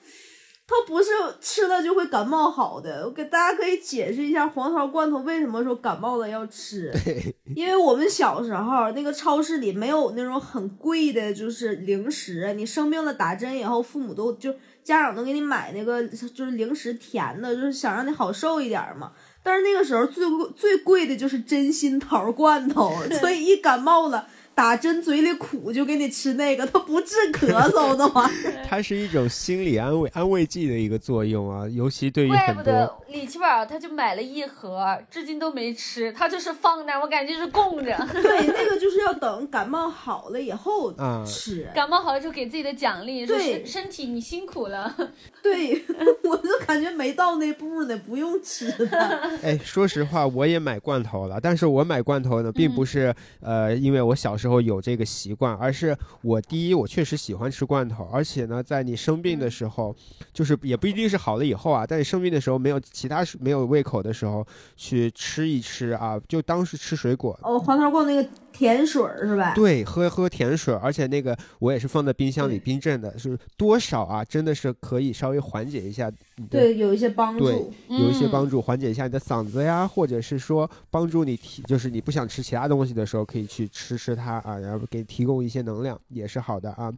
[0.71, 1.09] 它不是
[1.41, 6.89] 吃了就会感冒好的，我给大家可以解释一下黄桃罐头为什么说感冒了要吃。
[7.53, 12.53] 因为我们小时候那个超市里没有那种很贵的，就是零食。
[12.53, 19.11] 你生病了打针以后，父母都就家长都给你买那个就是零食甜的，就是想让你好受一点嘛。
[19.43, 24.25] 但是那个时候最贵最贵的就是真心桃罐头， 所以一感冒了。
[24.53, 28.65] 打针嘴里苦就给你吃那个， 它不治咳嗽的玩意儿。
[28.67, 37.95] 它是一种心理安慰、安慰剂的一个作用啊，尤其对于怪不得李奇宝，他就买了一盒，至今都没吃，他就是放那，我感觉是供着。
[38.21, 40.93] 对，那个就是要等感冒好了以后
[41.25, 41.67] 吃。
[41.73, 44.95] 感冒好了就给自己的奖励，对身体你辛苦了。
[45.41, 45.83] 对，
[46.23, 48.99] 我就感觉没到那步呢，不用吃的。
[49.43, 54.37] 哎，说实话，我也买罐头了，但是我买罐头呢，并不是呃，因为我小。
[54.41, 59.95] 时候有这个习惯，而是我第一，我确实喜欢吃罐头，而且呢，在你生病的时候，
[60.33, 67.39] 就是也不一定是好了以后啊，在你生病的时候没有其他没有胃口的时候，去吃一吃啊，就当是吃水果。
[67.43, 68.27] 哦，黄桃罐那个。
[68.53, 69.53] 甜水是吧？
[69.55, 74.25] 对，喝喝甜水，而且那个我也是放在冰箱里冰镇的，是多少啊？
[74.25, 76.11] 真的是可以稍微缓解一下。
[76.49, 77.45] 对，有一些帮助。
[77.45, 86.91] 对，有一些帮助，缓解一下你的嗓子呀，或者是说帮助你提，就是你不想吃其他东西的时候，可以去吃吃它啊，然后给提供一些能量，也是好的啊。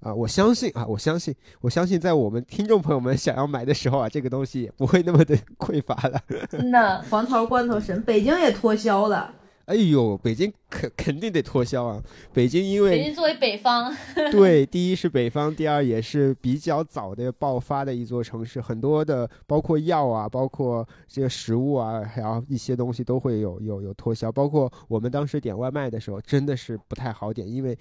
[0.00, 6.20] 啊，我相信啊，我相信，我相信在我们听众朋友们想要买的时候啊，这个东西也不会那么的匮乏了。
[6.50, 9.32] 真的，黄桃罐头神，北京也脱销了。
[9.68, 12.02] 哎呦，北京肯 肯定得脱销啊！
[12.32, 13.94] 北京因为北京作为北方，
[14.32, 27.76] 对，第一是北方，第二也是比较早的爆发的一座城市，很多的包括药啊，包括这个食物啊，还有一些东西都会有有有脱销，包括我们当时点外卖的时候，真的是不太好点，因为。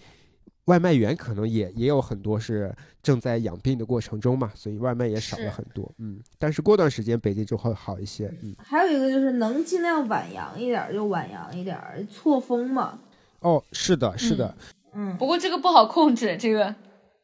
[0.67, 5.91] 外卖员可能也也有很多是正在养病的过程中嘛，所以外卖也少了很多。
[5.97, 8.32] 嗯，但是过段时间北京就会好一些。
[8.41, 11.77] 嗯，还有一个就是能尽量晚阳一点就晚阳一点，
[12.10, 12.99] 错峰嘛。
[13.39, 14.56] 哦，是的，是的。
[14.93, 16.73] 嗯，不过这个不好控制，这个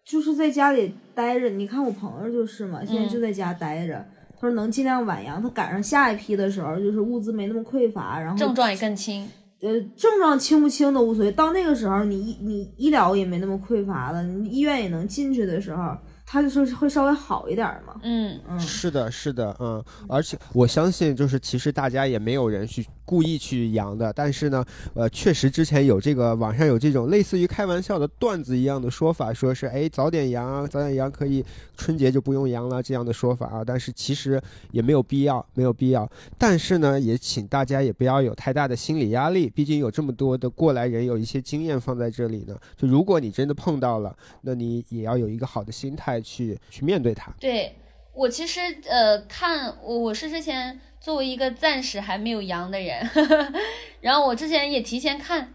[0.06, 1.50] 就是在家里待着。
[1.50, 4.06] 你看我朋友就是嘛，现在就在家待着。
[4.36, 9.28] 他说能尽量晚阳，他赶上下一批的时候，就是物资没那么匮乏，然后症状也更轻。
[9.64, 15.98] 呃，症状轻不轻都无所谓，到那个时候，你医你医疗也没那么匮乏了，你医院也能进去的时候。
[16.34, 24.66] 他就是会稍微好一点嘛，嗯嗯，是的，是的，嗯，而且我相信，就是其实大家也没有人去故意去阳的，但是呢，
[24.96, 31.46] 呃，确实之前有这个网上有这种类似于开玩笑的段子一样的说法，说是哎早点阳，早点阳可以
[31.78, 34.42] 春节就不用阳了这样的说法啊，但是其实
[34.72, 36.10] 也没有必要，没有必要。
[36.40, 42.58] 但是呢，也请大家也不要有太大的心理压力，毕竟有这么多的过来人，有一些经验放在这里呢。
[42.76, 46.23] 就如果你真的碰到了，那你也要有一个好的心态。
[46.24, 47.32] 去去面对它。
[47.40, 47.76] 对
[48.14, 53.10] 我其实呃看我我是之前作为一个暂时还没有阳的人，
[54.02, 55.54] 然后我之前也提前看，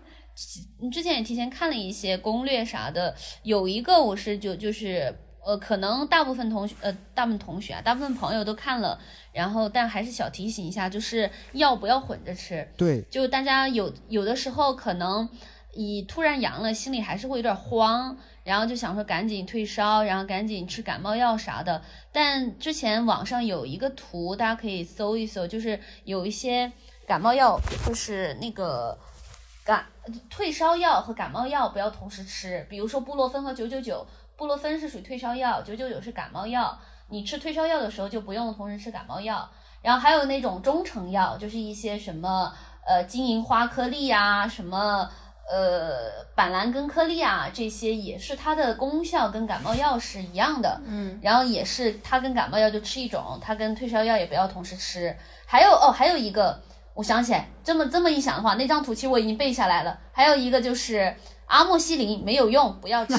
[0.93, 3.15] 之前也提前看了一些攻略啥的。
[3.43, 8.99] 有一个我是就就是呃可能大部分同学呃大部分同学啊大部分朋友都看了，
[9.33, 12.69] 然后但还是小提醒一下，就是药不要混着吃。
[12.77, 15.29] 对，就大家有有的时候可能
[15.77, 18.19] 你突然阳了，心里还是会有点慌。
[18.49, 21.83] 然后就想说赶紧退烧，然后赶紧吃感冒药啥的。
[22.11, 26.73] 但之前网上有一个图，大家可以搜一搜，就是有一些
[27.07, 28.99] 感冒药，就是那个
[29.67, 29.85] 感
[30.31, 36.79] 退烧药和感冒药不要同时吃，比如说布洛芬和九九九，布洛芬是属于退烧药，九九九是感冒药。
[37.11, 39.51] 你吃退烧药的时候就不用同时吃感冒药。
[39.83, 42.51] 然后还有那种中成药，就是一些什么
[42.87, 45.11] 呃金银花颗粒啊，什么
[45.51, 50.81] 呃板蓝根颗粒啊，这些也是它的功效跟感冒药是一样的。
[50.87, 55.17] 嗯，然后也是它跟感冒药就吃一种，它跟退烧药也不要同时吃。
[55.47, 56.61] 还有哦，还有一个，
[56.95, 59.99] 我想起来，这么这么一想的话，那张图其实我已经背下来了。
[60.13, 61.15] 还有一个就是
[61.49, 63.15] 阿莫西林没有用，不要吃。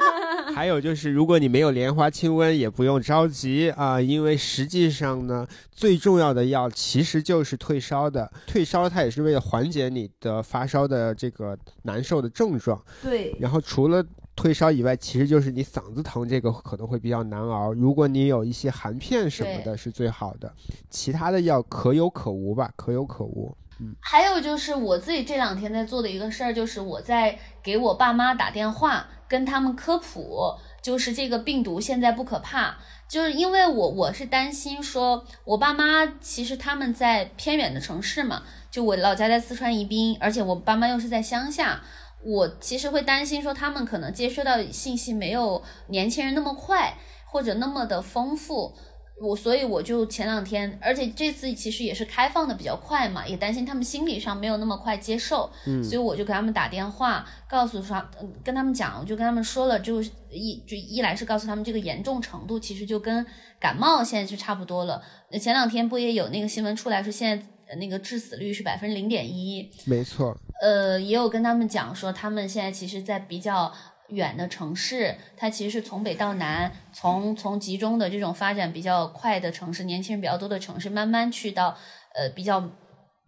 [0.54, 8.30] 还有就是，如果你没有莲花清瘟，也不用着急啊，因为实际上呢，最重要的药其实就是退烧的。
[8.46, 12.82] 退烧它也是为了缓解你的发烧的这个难受的症状。
[13.02, 14.02] 对，然后除了
[14.34, 17.72] 退烧以外，其实就是你嗓子疼这个可能会比较难熬。
[17.72, 20.50] 如果你有一些含片什么的，是最好的。
[20.88, 23.54] 其他的药可有可无吧，可有可无。
[24.00, 32.76] 还有就是我自己这两天在做的一个事儿，就是我在给我爸妈打电话，跟他们科普，就是这个病毒现在不可怕，
[33.08, 41.82] 就是因为我我是担心说，我爸妈其实他们在偏远的城市嘛，就我老家在四川宜宾，而且我爸妈又是在乡下，
[42.22, 48.74] 我其实会担心说他们可能接收到信息没有年轻人那么快，或者那么的丰富。
[49.18, 63.24] 我所以我就前两天，而且这次其实也是开放的比较快嘛，也担心他们心理上没有那么快接受，嗯所以我就给他们打电话，告诉他，嗯跟他们讲，我就跟他们说了，就一就一来是告诉他们这个严重程度，其实就跟
[63.58, 65.02] 感冒现在是差不多了。
[65.30, 73.72] 那前两天不也有那个新闻出来说，现在呃那个致死率是百分之零点一，没错，呃，也有跟他们讲说，他们现在其实，在比较
[74.08, 81.76] 远的城市，它其实是从北到南，从从集中的这种发展比较快的城市，年轻人比较多的城市，慢慢去到
[82.14, 82.70] 呃比较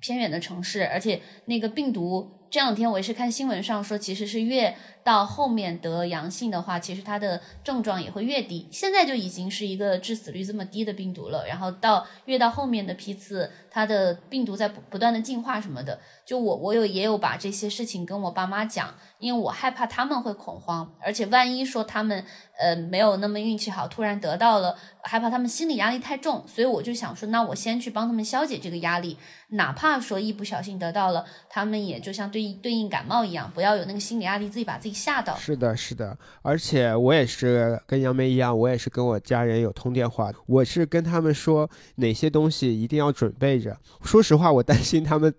[0.01, 2.35] 偏远的城市，而且那个病毒。
[2.51, 4.75] 这两天我也是看新闻上说，其实是越
[5.09, 8.69] 到后面得阳性的话，其实它的症状也会越低。
[8.71, 15.99] 现在就已经是一个致死率这么低的病毒了，然后到越到后面的批次，它的病毒在不不断的进化什么的。
[16.27, 22.23] 就我我有也有把这些事情跟我爸妈讲，因为我害怕他们会恐慌，而且万一说他们
[22.61, 29.17] 呃没有那么运气好，突然得到了，害怕他们心理压力太重，所以我就想说，那我先去帮他们消解这个压力，
[29.49, 35.37] 哪怕说一不小心得到了，他们也就像对应对应感冒一样，不要有那个心理压力，自己把自己吓到。
[35.37, 43.77] 是的，是的，而且我也是跟杨梅一样，我也是跟我家人有通电话，我是跟他们说哪些东西一定要准备着。
[44.03, 45.33] 说实话，我担心他们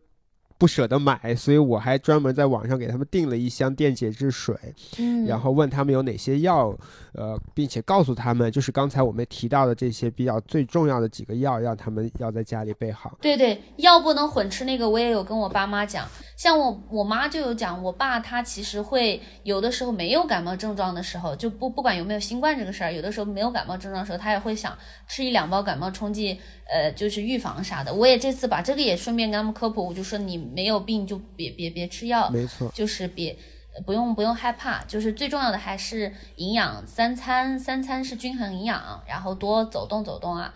[0.58, 4.56] 不舍得买，所以我还专门在网上给他们订了一箱电解质水，
[4.98, 6.78] 嗯，然后问他们有哪些药，
[7.14, 13.18] 呃，并且告诉他们，就是刚才我们提到的这些比较最重要的几个药，让他们要在家里备好。
[13.22, 14.66] 对对，药不能混吃。
[14.66, 26.40] 那个我也有跟我爸妈讲，像我我妈就有讲，我爸他其实会有的时候没有感冒症状的时候，就不不管有没有新冠这个事儿，有的时候没有感冒症状的时候，他也会想吃一两包感冒冲剂，
[26.72, 27.94] 呃，就是预防啥的。
[27.94, 33.38] 我也这次把这个也顺便跟他们科普，我就说你没有病就别别别吃药，没错，就是别呃
[33.86, 40.54] 不用不用害怕，就是最重要的还是营养，三餐三餐是均衡营养，然后多走动走动啊，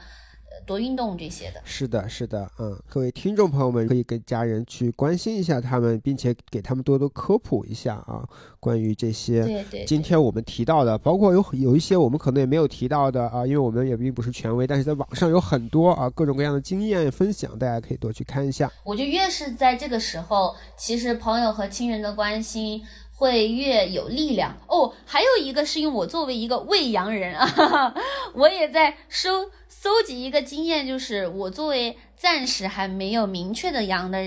[0.52, 1.62] 呃多运动这些的。
[1.64, 8.28] 是的，是的，嗯，各位听众朋友们可以跟家人去关心一下他们，并且给他们多多科普一下啊，
[8.60, 18.72] 关于这些对对，今天我们提到的，包括有有一些我们可能也没有提到的啊，因为我们也并不是权威，但是在网上有很多啊各种各样的经验分享，大家可以多去看一下。
[18.84, 22.82] 我就越是在这个时候，其实朋友和亲人的关心
[23.24, 24.94] 会越有力量哦。
[25.06, 27.96] 还有一个是因为我作为一个未阳人啊，哈 哈
[28.34, 34.18] 我也在收搜集一个经验，就是我作为暂时还没有明确的阳的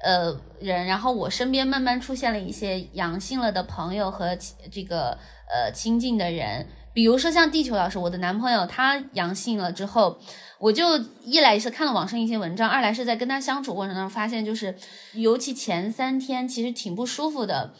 [0.00, 4.38] 呃人，然后我身边慢慢出现了一些阳性了的朋友和
[4.70, 5.18] 这个
[5.52, 6.68] 呃亲近的人。
[6.92, 10.16] 比如说像地球老师，我的男朋友他阳性了之后，
[10.60, 14.76] 我就一来是看了网上一些文章，二来是在跟他相处过程当中发现，就是
[15.14, 17.74] 尤其前三天其实挺不舒服的。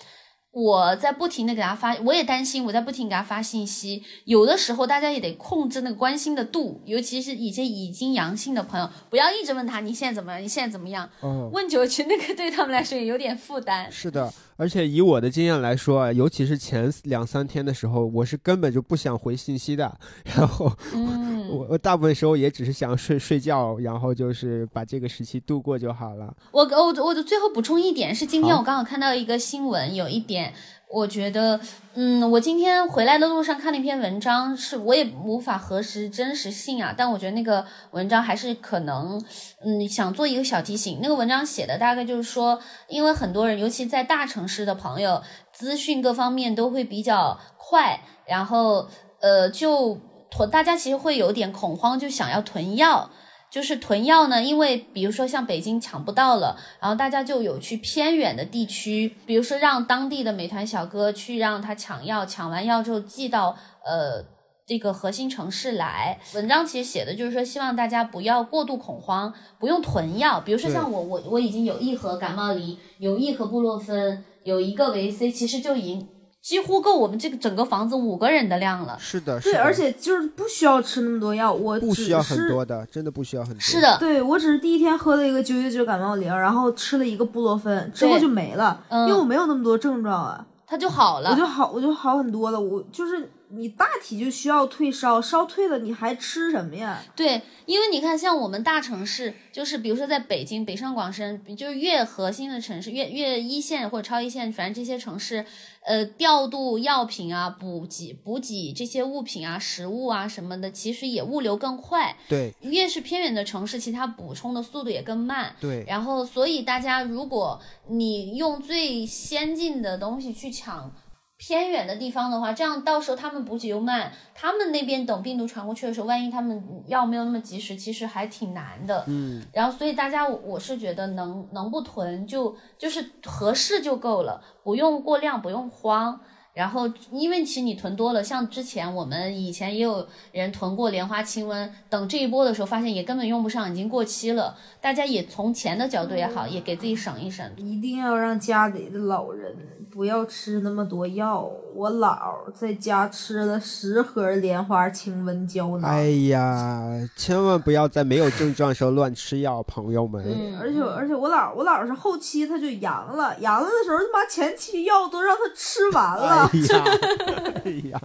[0.55, 4.05] 我在不停的给他发，我也担心，我在不停给他发信息。
[4.25, 11.11] 有的时候大家也得控制那个关心的度，尤其是一些已经阳性的朋友，不要一直问他你现在怎么样，你现在怎么样。
[11.23, 13.91] 嗯，问久了，其实那个对他们来说也有点负担。
[13.91, 26.35] 是的，而且以我的经验来说啊，尤其是前两三天的时候，我是根本就不想回信息的，然后嗯，我我大部分时候也只是想睡睡觉，然后就是把这个时期度过就好了。
[26.53, 30.53] 我我我的最后补充一点是，今天我刚好看到一个新闻，有一点
[30.91, 31.59] 我觉得，
[31.95, 39.21] 嗯，我今天回来的路上看了一篇文章，是我也无法核实真实性啊，但我觉得那个文章还是可能，
[39.65, 41.01] 嗯，想做一个小提醒。
[41.03, 45.21] 那个文章写的大概就是说，因为很多人，尤其在大城市的朋友，
[45.53, 48.87] 资讯各方面都会比较快，然后，
[49.21, 49.99] 呃，就
[50.31, 53.11] 囤，大家其实会有点恐慌，就想要囤药。
[53.55, 64.25] 就是囤药呢，因为比如说像北京抢不到了，然后大家就有去偏远的地区，比如说让当地的美团小哥去让他抢药，抢完药之后寄到呃
[64.67, 66.19] 这个核心城市来。
[66.35, 70.41] 文章其实写的就是说，希望大家不要过度恐慌，不用囤药。
[70.41, 76.09] 比如说像我，我我已经有一盒感冒灵，有一盒布洛芬，有一个维 C，其实就已经。
[76.45, 78.99] 几乎够我们这个整个房子五个人的量了。
[79.01, 83.61] 是的，对，而且就是不需要吃那么多药，我不需要很多的，真的不需要很多。
[83.61, 93.31] 是的，对我只是第一天喝了一个九九九感冒灵，然后吃了一个布洛芬，之后就没了，因为我没有那么多症状啊，它就好了，我就好，我就好很多了，我就是。
[93.57, 97.03] 你大体就需要退烧，烧退了你还吃什么呀？
[97.15, 105.45] 对，因为你看，像我们大城市，就是比如说在北京、北上广深，就是越核心的城市，越越一线或者超一线，反正这些城市，
[105.85, 112.17] 呃，调度药品啊、补给、补给这些物品啊、食物啊什么的，其实也物流更快。
[112.29, 115.55] 对，越是偏远的城市，其他补充的速度也更慢。
[115.61, 120.93] 对，然后所以大家，如果你用最先进的东西去抢。
[121.37, 129.05] 偏远的地方的话，这样到时候他们补给又慢，他们那边等病毒传过去的时候，万一他们药没有那么及时，其实还挺难的。
[129.09, 136.21] 嗯，然后所以大家，我是觉得能能不囤就就是合适就够了，不用过量，不用慌。
[136.55, 144.57] 然后，因为其实你囤多了，像之前我们以前也有人囤过莲花清瘟，等这一波的时候发现也根本用不上，已经过期了。
[144.81, 147.45] 大家也从钱的角度也好，也给自己省一省。
[147.57, 149.57] 一定要让家里的老人
[149.91, 151.51] 不要吃那么多药。
[151.75, 152.17] 我姥
[152.55, 155.91] 在家吃了十盒莲花清瘟胶囊。
[155.91, 160.25] 哎呀，千万不要在没有症状的时候乱吃药，朋友们。
[160.25, 166.29] 嗯，而且而且我姥我姥是后期他就阳了，阳了的时候他妈前期药都让他吃完了。
[166.29, 166.85] 哎呀，
[167.65, 168.01] 哎呀，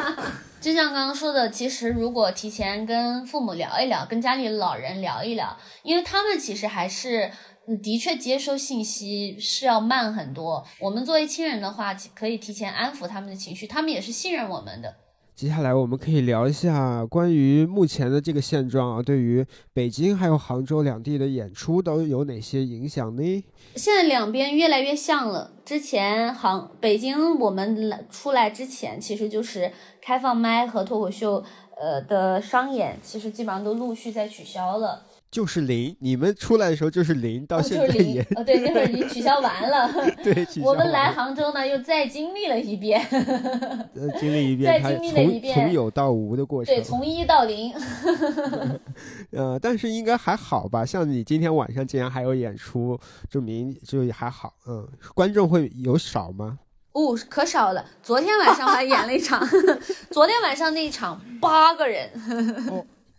[0.60, 7.30] 就像刚刚说的，其实如果提前跟父母聊一聊，跟家里老人聊一聊，因为他们其实还是
[7.82, 10.66] 的确接收信息是要慢很多。
[10.80, 14.94] 我们作为亲人的话，可以提前安抚他们的情绪，他们也是信任我们的。
[15.40, 23.44] 接下来我们可以聊一下关于目前的这个现状啊，对于北京还有杭州两地的演出都有哪些影响呢？
[23.74, 25.52] 现在两边越来越像了。
[25.64, 29.72] 之前杭北京我们来出来之前，其实就是
[30.02, 31.42] 开放麦和脱口秀
[31.80, 35.06] 呃的商演，其实基本上都陆续在取消了。
[35.30, 39.88] 就是零，你们出来的时候就是零，到现在也，哦，对，那会儿已经取消完了。
[40.24, 43.00] 对， 我们来杭州呢，又再经历了一遍，
[43.94, 47.72] 呃，经历一遍，再经历了一遍，从有到无的过程，对，从一到零。
[49.30, 50.84] 呃，但是应该还好吧？
[50.84, 52.98] 像你今天晚上竟然还有演出，
[53.30, 54.52] 证明就也还好。
[54.66, 56.58] 嗯，观众会有少吗？
[56.90, 57.84] 哦，可少了。
[58.02, 59.40] 昨天晚上还演了一场，
[60.10, 62.10] 昨天晚上那一场八个人。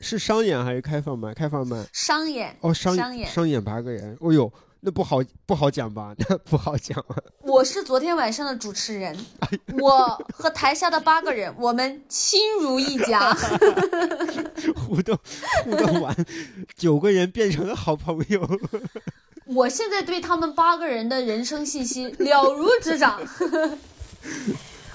[0.01, 1.33] 是商演还是开放麦？
[1.33, 1.85] 开放麦。
[1.93, 4.17] 商演哦，商演商演八个人。
[4.19, 6.13] 哦呦，那不好不好讲吧？
[6.27, 7.15] 那不好讲啊。
[7.43, 9.15] 我是昨天晚上的主持人，
[9.79, 13.31] 我和台下的八个人，我们亲如一家。
[14.75, 15.17] 互动
[15.63, 16.15] 互动完，
[16.75, 18.59] 九个人变成了好朋友。
[19.45, 23.21] 我现在对他们八个人的人生信息了如指掌。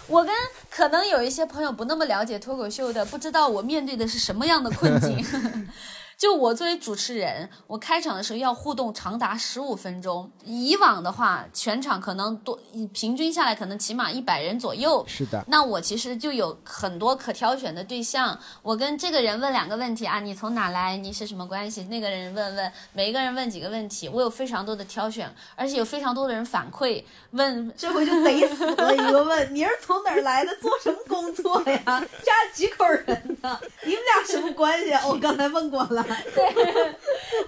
[0.08, 0.32] 我跟
[0.70, 5.24] 可能有一些朋友不那么了解脱口秀的，不知道我面对的是什么样的困境。
[6.18, 10.30] 就我作为主持人，我开场的时候要互动长达十五分钟。
[10.44, 12.58] 以往的话，全场可能多
[12.94, 15.04] 平均下来可能起码一百人左右。
[15.06, 15.44] 是的。
[15.46, 18.38] 那我其实就有很多可挑选的对象。
[18.62, 20.96] 我跟这个人问两个问题啊，你从哪来？
[20.96, 21.84] 你是什么关系？
[21.84, 27.70] 那个人问问，每一个人问几个问题，我有非常多的挑选，而且有非常多的人反馈问。
[27.76, 30.56] 这回就得死了一个问，你是从哪儿来的？
[30.62, 32.02] 做什么工作呀？
[32.24, 33.60] 家几口人呢？
[33.84, 34.92] 你们俩什么关系？
[35.06, 36.05] 我刚才问过了。
[36.34, 36.94] 对，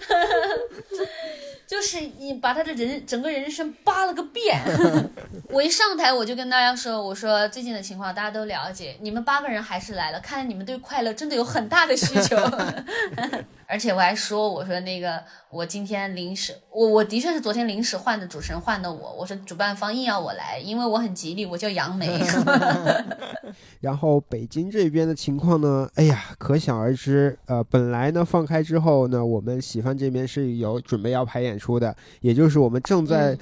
[1.67, 4.61] 就是你把他的人整个人生扒了个遍。
[5.51, 12.37] 我一上台我就跟大家说：“我说最近的情况大家都了解，你们八个人还是来了，看来你们对快乐真的有很大的需求。
[13.69, 19.13] ”而且我还说：“我说那个我今天临时，我我的确是昨天临时换的主持人换的我。
[19.13, 22.09] 我说主办方硬要我来，因为我很吉利，我叫杨梅。
[23.81, 27.39] 然后北京这边的情况呢，哎呀，可想而知。
[27.45, 33.37] 呃，本来呢放开之后呢，我们喜番这边是有准备要排演出的，也就是我们正在。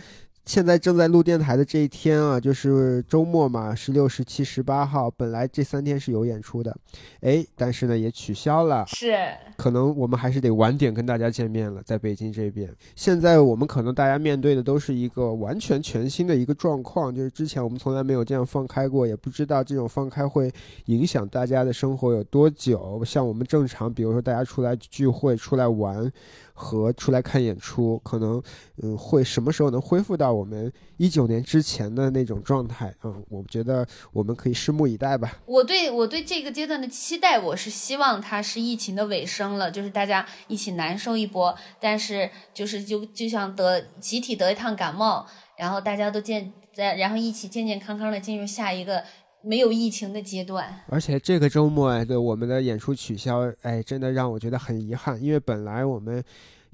[0.46, 6.74] 现在正在录电台的这一天啊，就是周末嘛，十六、十七、十八号，本来这三天是有演出的，
[7.20, 9.12] 哎，但是呢也取消了，是
[9.56, 12.72] 可能我们还是得晚点跟大家见面了，在北京这边。
[12.94, 20.48] 现在我们可能大家面对的都是一个完全全新的一个状况，就是之前我们从来没有这样放开过，也不知道这种放开会
[20.84, 23.04] 影响大家的生活有多久。
[23.04, 26.10] 像我们正常，比如说大家出来聚会、出来玩。
[26.58, 28.42] 和出来看演出，可能
[28.82, 32.92] 嗯会什么时候能恢复到我们一九年之前的那种状态？
[33.04, 35.36] 嗯，我觉得我们可以拭目以待吧。
[35.44, 45.26] 我对我对这个阶段的期待，我是希望它是疫情的尾声了，就是大家一起难受一波，但是就是就就像得集体得一趟感冒，
[45.58, 49.04] 然后大家都健在，然后一起健健康康的进入下一个。
[49.46, 56.22] 没有疫情的阶段，而且这个周末的我们的演出取消，哎，真的让我觉得很遗憾，因为本来我们。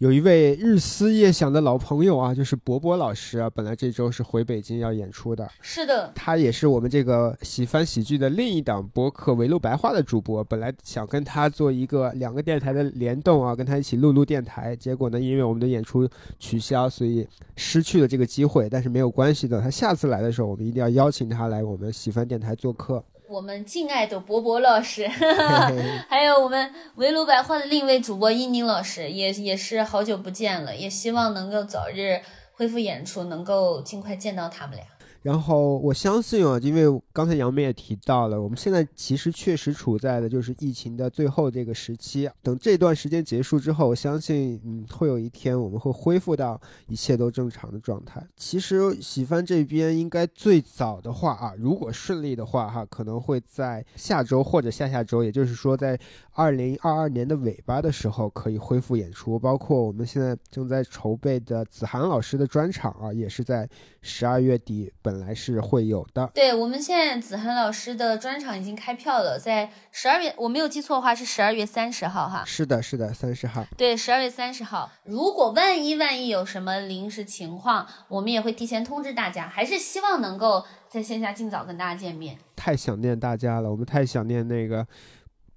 [0.03, 3.49] 有一位日思夜想的老朋友啊，就是博博老师啊。
[3.49, 10.43] 本来这周是回北京要演出的，是的，他也是我们这个喜翻喜剧的另一档博客围炉白话的主播。
[10.43, 14.75] 本来想跟他做一个两个电台的联动啊，跟他一起录录电台。
[14.75, 17.25] 结果呢，因为我们的演出取消，所以
[17.55, 18.69] 失去了这个机会。
[18.69, 23.05] 但是没有关系的，他下次来的时候，我们一定要邀请他来我们喜翻电台做客。
[23.33, 25.09] 我们敬爱的博博老师，
[26.07, 32.21] 还有我们围炉白话的另一位主播伊宁老师，也也是好久不见了，也希望能够早日
[32.53, 34.85] 恢复演出，能够尽快见到他们俩。
[35.23, 42.29] 然后我相信啊，因为刚才杨梅也提到了，我们现在其实确实处在的就是疫情的最后这个时期。
[42.43, 48.21] 等这段时间结束之后，我相信，嗯，会有一天我们会恢复到一切都正常的状态。
[48.37, 55.97] 其实喜帆这边应该最早的话啊，如果顺利的话哈，可能会在下周或者下下周，也就是说在
[56.33, 59.39] 二零二二年的尾巴的时候可以恢复演出。
[59.39, 63.69] 包括我们现在正在筹备的子涵老师的专场啊，也是在
[64.01, 65.12] 十二月底本。
[65.13, 72.43] 本来是会有的，对我们现在子涵老师的专场已经开票了，在十二月，我没有记错的话是十二月三十号哈。
[72.47, 73.63] 是的，是的，三十号。
[73.77, 74.91] 对，十二月三十号。
[75.05, 82.39] 如果万一万一有什么临时情况，我们也会提前通知大家，还是希望能够在线下尽早跟大家见面。
[82.57, 84.87] 太想念大家了，我们太想念那个。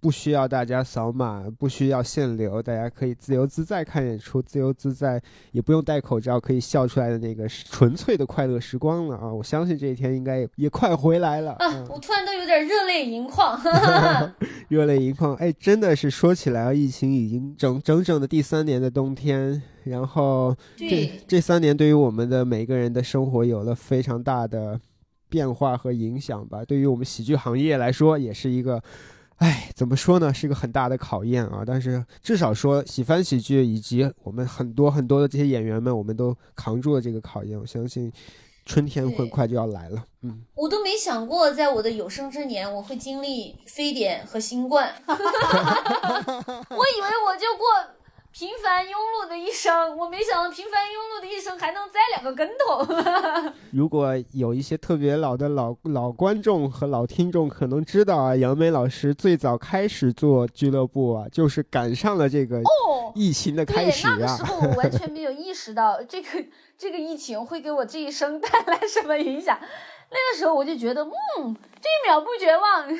[0.05, 5.19] 不需要大家扫码，不需要限流，大家可以自由自在看演出，自由自在，
[5.51, 9.33] 也不用戴口罩，可以笑出来的那个纯粹的快乐时光了啊！
[9.33, 11.83] 我相信这一天应该也快回来了啊！
[11.89, 13.59] 我突然都有点热泪盈眶
[14.69, 15.33] 热泪盈眶！
[15.37, 24.79] 哎，真的是说起来，疫情已经整整整的第三年的冬天，然后这这三年对于我们的每个人的生活有了非常大的
[25.29, 26.63] 变化和影响吧。
[26.63, 28.79] 对于我们喜剧行业来说，也是一个。
[29.37, 30.33] 哎，怎么说呢？
[30.33, 31.63] 是一个很大的考验啊！
[31.65, 37.59] 但是至少说，喜欢喜剧以及我们很多很多的这些演员们，我们都扛住了这个考验。
[37.59, 38.11] 我相信，
[38.65, 40.05] 春天很快就要来了。
[40.21, 44.93] 嗯，我都没想过，在我的有生之年，我会经历非典和新冠。
[45.05, 47.67] 我以为我就过。
[48.37, 52.85] 平凡庸碌的一生，我没想到平凡庸碌的一生还能栽两个跟头。
[53.71, 62.61] 如果有一些特别老的老老观众和老听众可能知道啊，杨梅老师最早开始做俱乐部啊，就是赶上了这个
[63.13, 64.17] 疫情的开始啊。
[64.19, 66.45] 那个时候我完全没有意识到这个
[66.77, 69.57] 这个疫情会给我这一生带来什么影响。
[70.09, 72.87] 那个时候我就觉得，嗯，这一秒不绝望，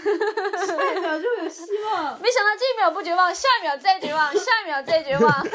[0.68, 2.20] 下一秒就有希望。
[2.20, 5.47] 没想到这一秒不绝望，下一秒再绝望，下一秒再绝望。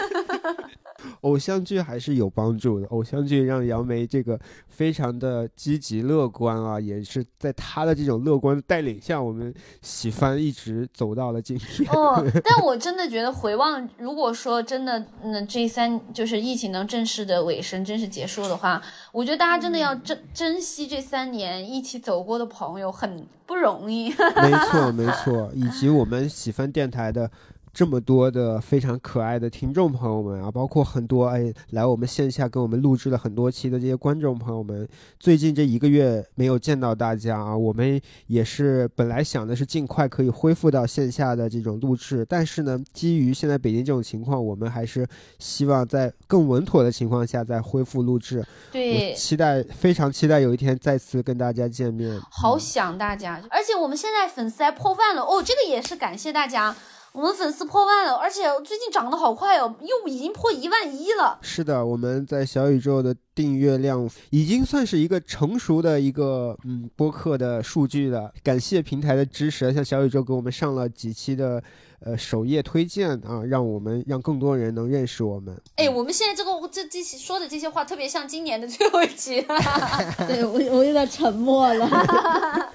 [1.22, 4.38] 偶像剧还是有帮助的，偶像剧让杨梅这个
[4.81, 9.53] 非常的积极乐观啊，也是在他的这种乐观带领下，我们
[9.83, 11.87] 喜番一直走到了今天。
[11.91, 18.81] 哦， 但我真的觉得回望，如果说真的，嗯，这三就是疫情能正式的尾声，正式结束的话，
[19.12, 24.09] 我觉得大家真的要珍珍惜这三年一起走过的朋友，很不容易。
[24.41, 27.31] 没错，没错，以及我们喜番电台的。
[27.73, 45.07] 这么多的非常可爱的听众朋友们啊，包括很多哎来我们线下跟我们录制了很多期的这些观众朋友们，最近这一个月没有见到大家啊，我们也是本来想的是尽快可以恢复到线下的这种录制，但是呢，基于现在北京这种情况，我们还是
[45.39, 48.45] 希望在更稳妥的情况下再恢复录制。
[48.73, 52.21] 对，期待非常期待有一天再次跟大家见面。
[52.31, 56.75] 好想大家，而且我们现在粉丝还破万了哦，这个也是感谢大家。
[57.12, 61.38] 我们粉丝破万了，而且最近涨得好快哦，又已经破一万一了。
[61.42, 68.32] 是的，我们在小宇宙的订阅量已经算是一个成熟的一个嗯播客的数据了。
[68.44, 71.62] 感谢平台的支持，像小宇宙给我们上了几期的
[72.01, 75.57] 呃首页推荐啊，让我们让更多人能认识我们。
[75.76, 79.40] 哎，我们现在这个这这些说的这些话，特别像今年的最后一期。
[80.26, 81.88] 对我我有点沉默了。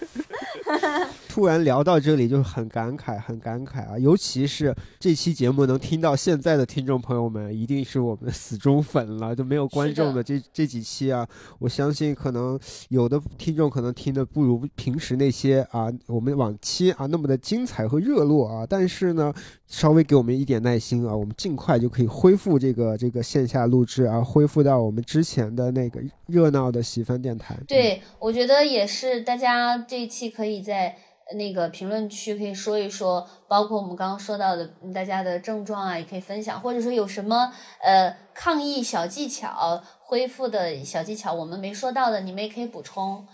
[1.29, 3.99] 突然聊到这里就很感慨，很感慨啊！
[3.99, 9.35] 尤其是这期节目能听到现在的听众朋友们，一定是我们的死忠粉了。
[9.35, 11.27] 就没有观众的这这几期啊，
[11.59, 12.57] 我相信可能
[12.87, 18.65] 有的听众可能听的不如平时那些啊，我们往期啊那么的精彩和热络啊。
[18.67, 19.33] 但是呢，
[19.67, 27.57] 稍微给我们一点耐心啊，我们尽快就可以恢复这个这个线下录制啊，恢复到我们之前的那个热闹的喜番电台。
[27.67, 30.97] 对，我觉得也是，大家这一期可以在。
[31.35, 37.51] 那个评论区可以说一说，包括我们刚刚说到的大家的症状啊，也可以分享，或者说有什么
[37.83, 43.25] 呃抗疫小技巧、恢复的小技巧，我们没说到的，你们也可以补充。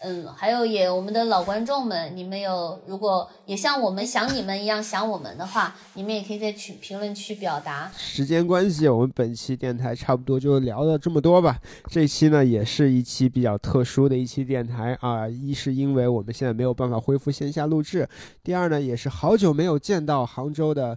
[0.00, 7.90] 嗯，还有也我们的老观众们，你们有如果也像我们想你们一样想我们的话，你们也可以在群评论区表达。
[7.96, 11.58] 时间关系，我们本期电台差不多就聊了这么多吧。
[11.90, 18.08] 这期呢也是一期比较特殊的一期电台啊，一是因为我们现在没有办法恢复线下录制，
[18.44, 20.96] 第二呢也是好久没有见到杭州的。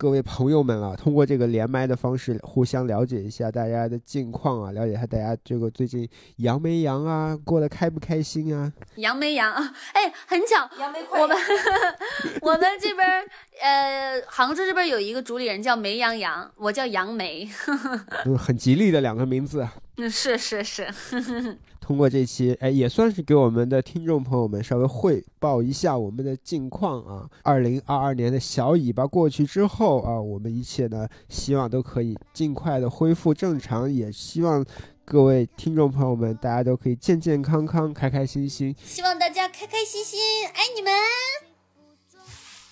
[0.00, 8.72] 各位朋友们啊，通过这个连麦的方式，互相了解一下大家的近况啊，了解一下大家这个最近阳没阳啊，过得开不开心啊？
[8.94, 9.74] 阳没阳啊？
[9.94, 11.20] 哎，很巧，阳没快。
[11.20, 11.36] 我 们
[12.42, 13.08] 我们这边
[13.60, 17.50] 呃，杭州这边有一个主理人叫梅阳阳，我叫杨梅，
[18.24, 19.66] 嗯，很吉利的两个名字。
[19.96, 20.86] 嗯，是是是。
[21.88, 27.26] 通过这期，哎，也算是给我们的听众朋友们稍微汇报一下我们的近况啊。
[27.42, 34.62] 二零二二年的小尾巴过去之后啊，我们一切呢，希望都可以尽快的恢复正常，也希望
[35.06, 38.76] 各位听众朋友们，大家都可以健健康康、开开心心。
[38.84, 40.20] 希望大家开开心心，
[40.52, 40.92] 爱你们。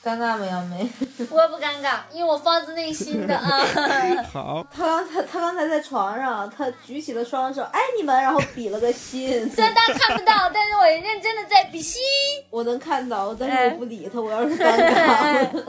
[0.07, 0.47] 尴尬没？
[0.47, 0.89] 杨梅，
[1.31, 3.59] 我不尴尬，因为我发自内心的啊。
[4.33, 4.65] 好。
[4.71, 9.51] 他刚才他刚才在床上，他举起了双手，爱你们，然后比了个心。
[9.51, 12.01] 虽然大家看不到，但是我认真的在比心。
[12.51, 14.21] 我能看到，但是我不理他。
[14.21, 15.65] 我要是尴尬，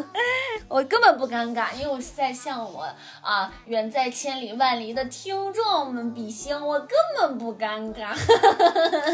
[0.67, 2.88] 我根本不尴尬，因为我是在向我
[3.21, 8.15] 啊远在千里万里的听众们比心，我根本不尴尬。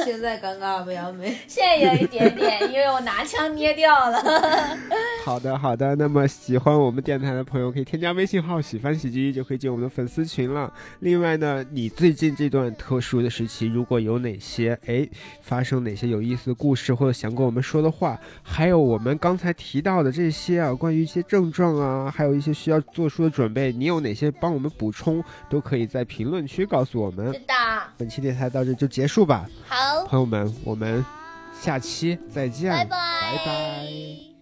[0.03, 0.91] 现在尴尬不？
[0.91, 4.21] 杨梅，现在有一点点，因为我拿枪捏掉了。
[5.23, 5.95] 好的，好的。
[5.95, 10.71] 那么喜欢我们电台的朋友可以添加微信号“喜欢喜剧”，就可以进我们的粉丝群了。
[10.99, 15.07] 另外呢，你最近这段特殊的时期，如果有哪些哎
[15.41, 27.33] 发生哪些有意思的故事，或者想跟我们说的话，还有我们刚才提到的这些啊，关于一些症状啊，还有一些需要做出的准备，你有哪些帮我们补充，都可以在评论区告诉我们。
[27.33, 27.53] 是的。
[27.97, 29.47] 本期电台到这就结束吧。
[29.65, 31.03] 好，朋友们，我们
[31.53, 32.69] 下期再见。
[32.69, 32.97] 拜拜。
[33.37, 34.32] 拜拜。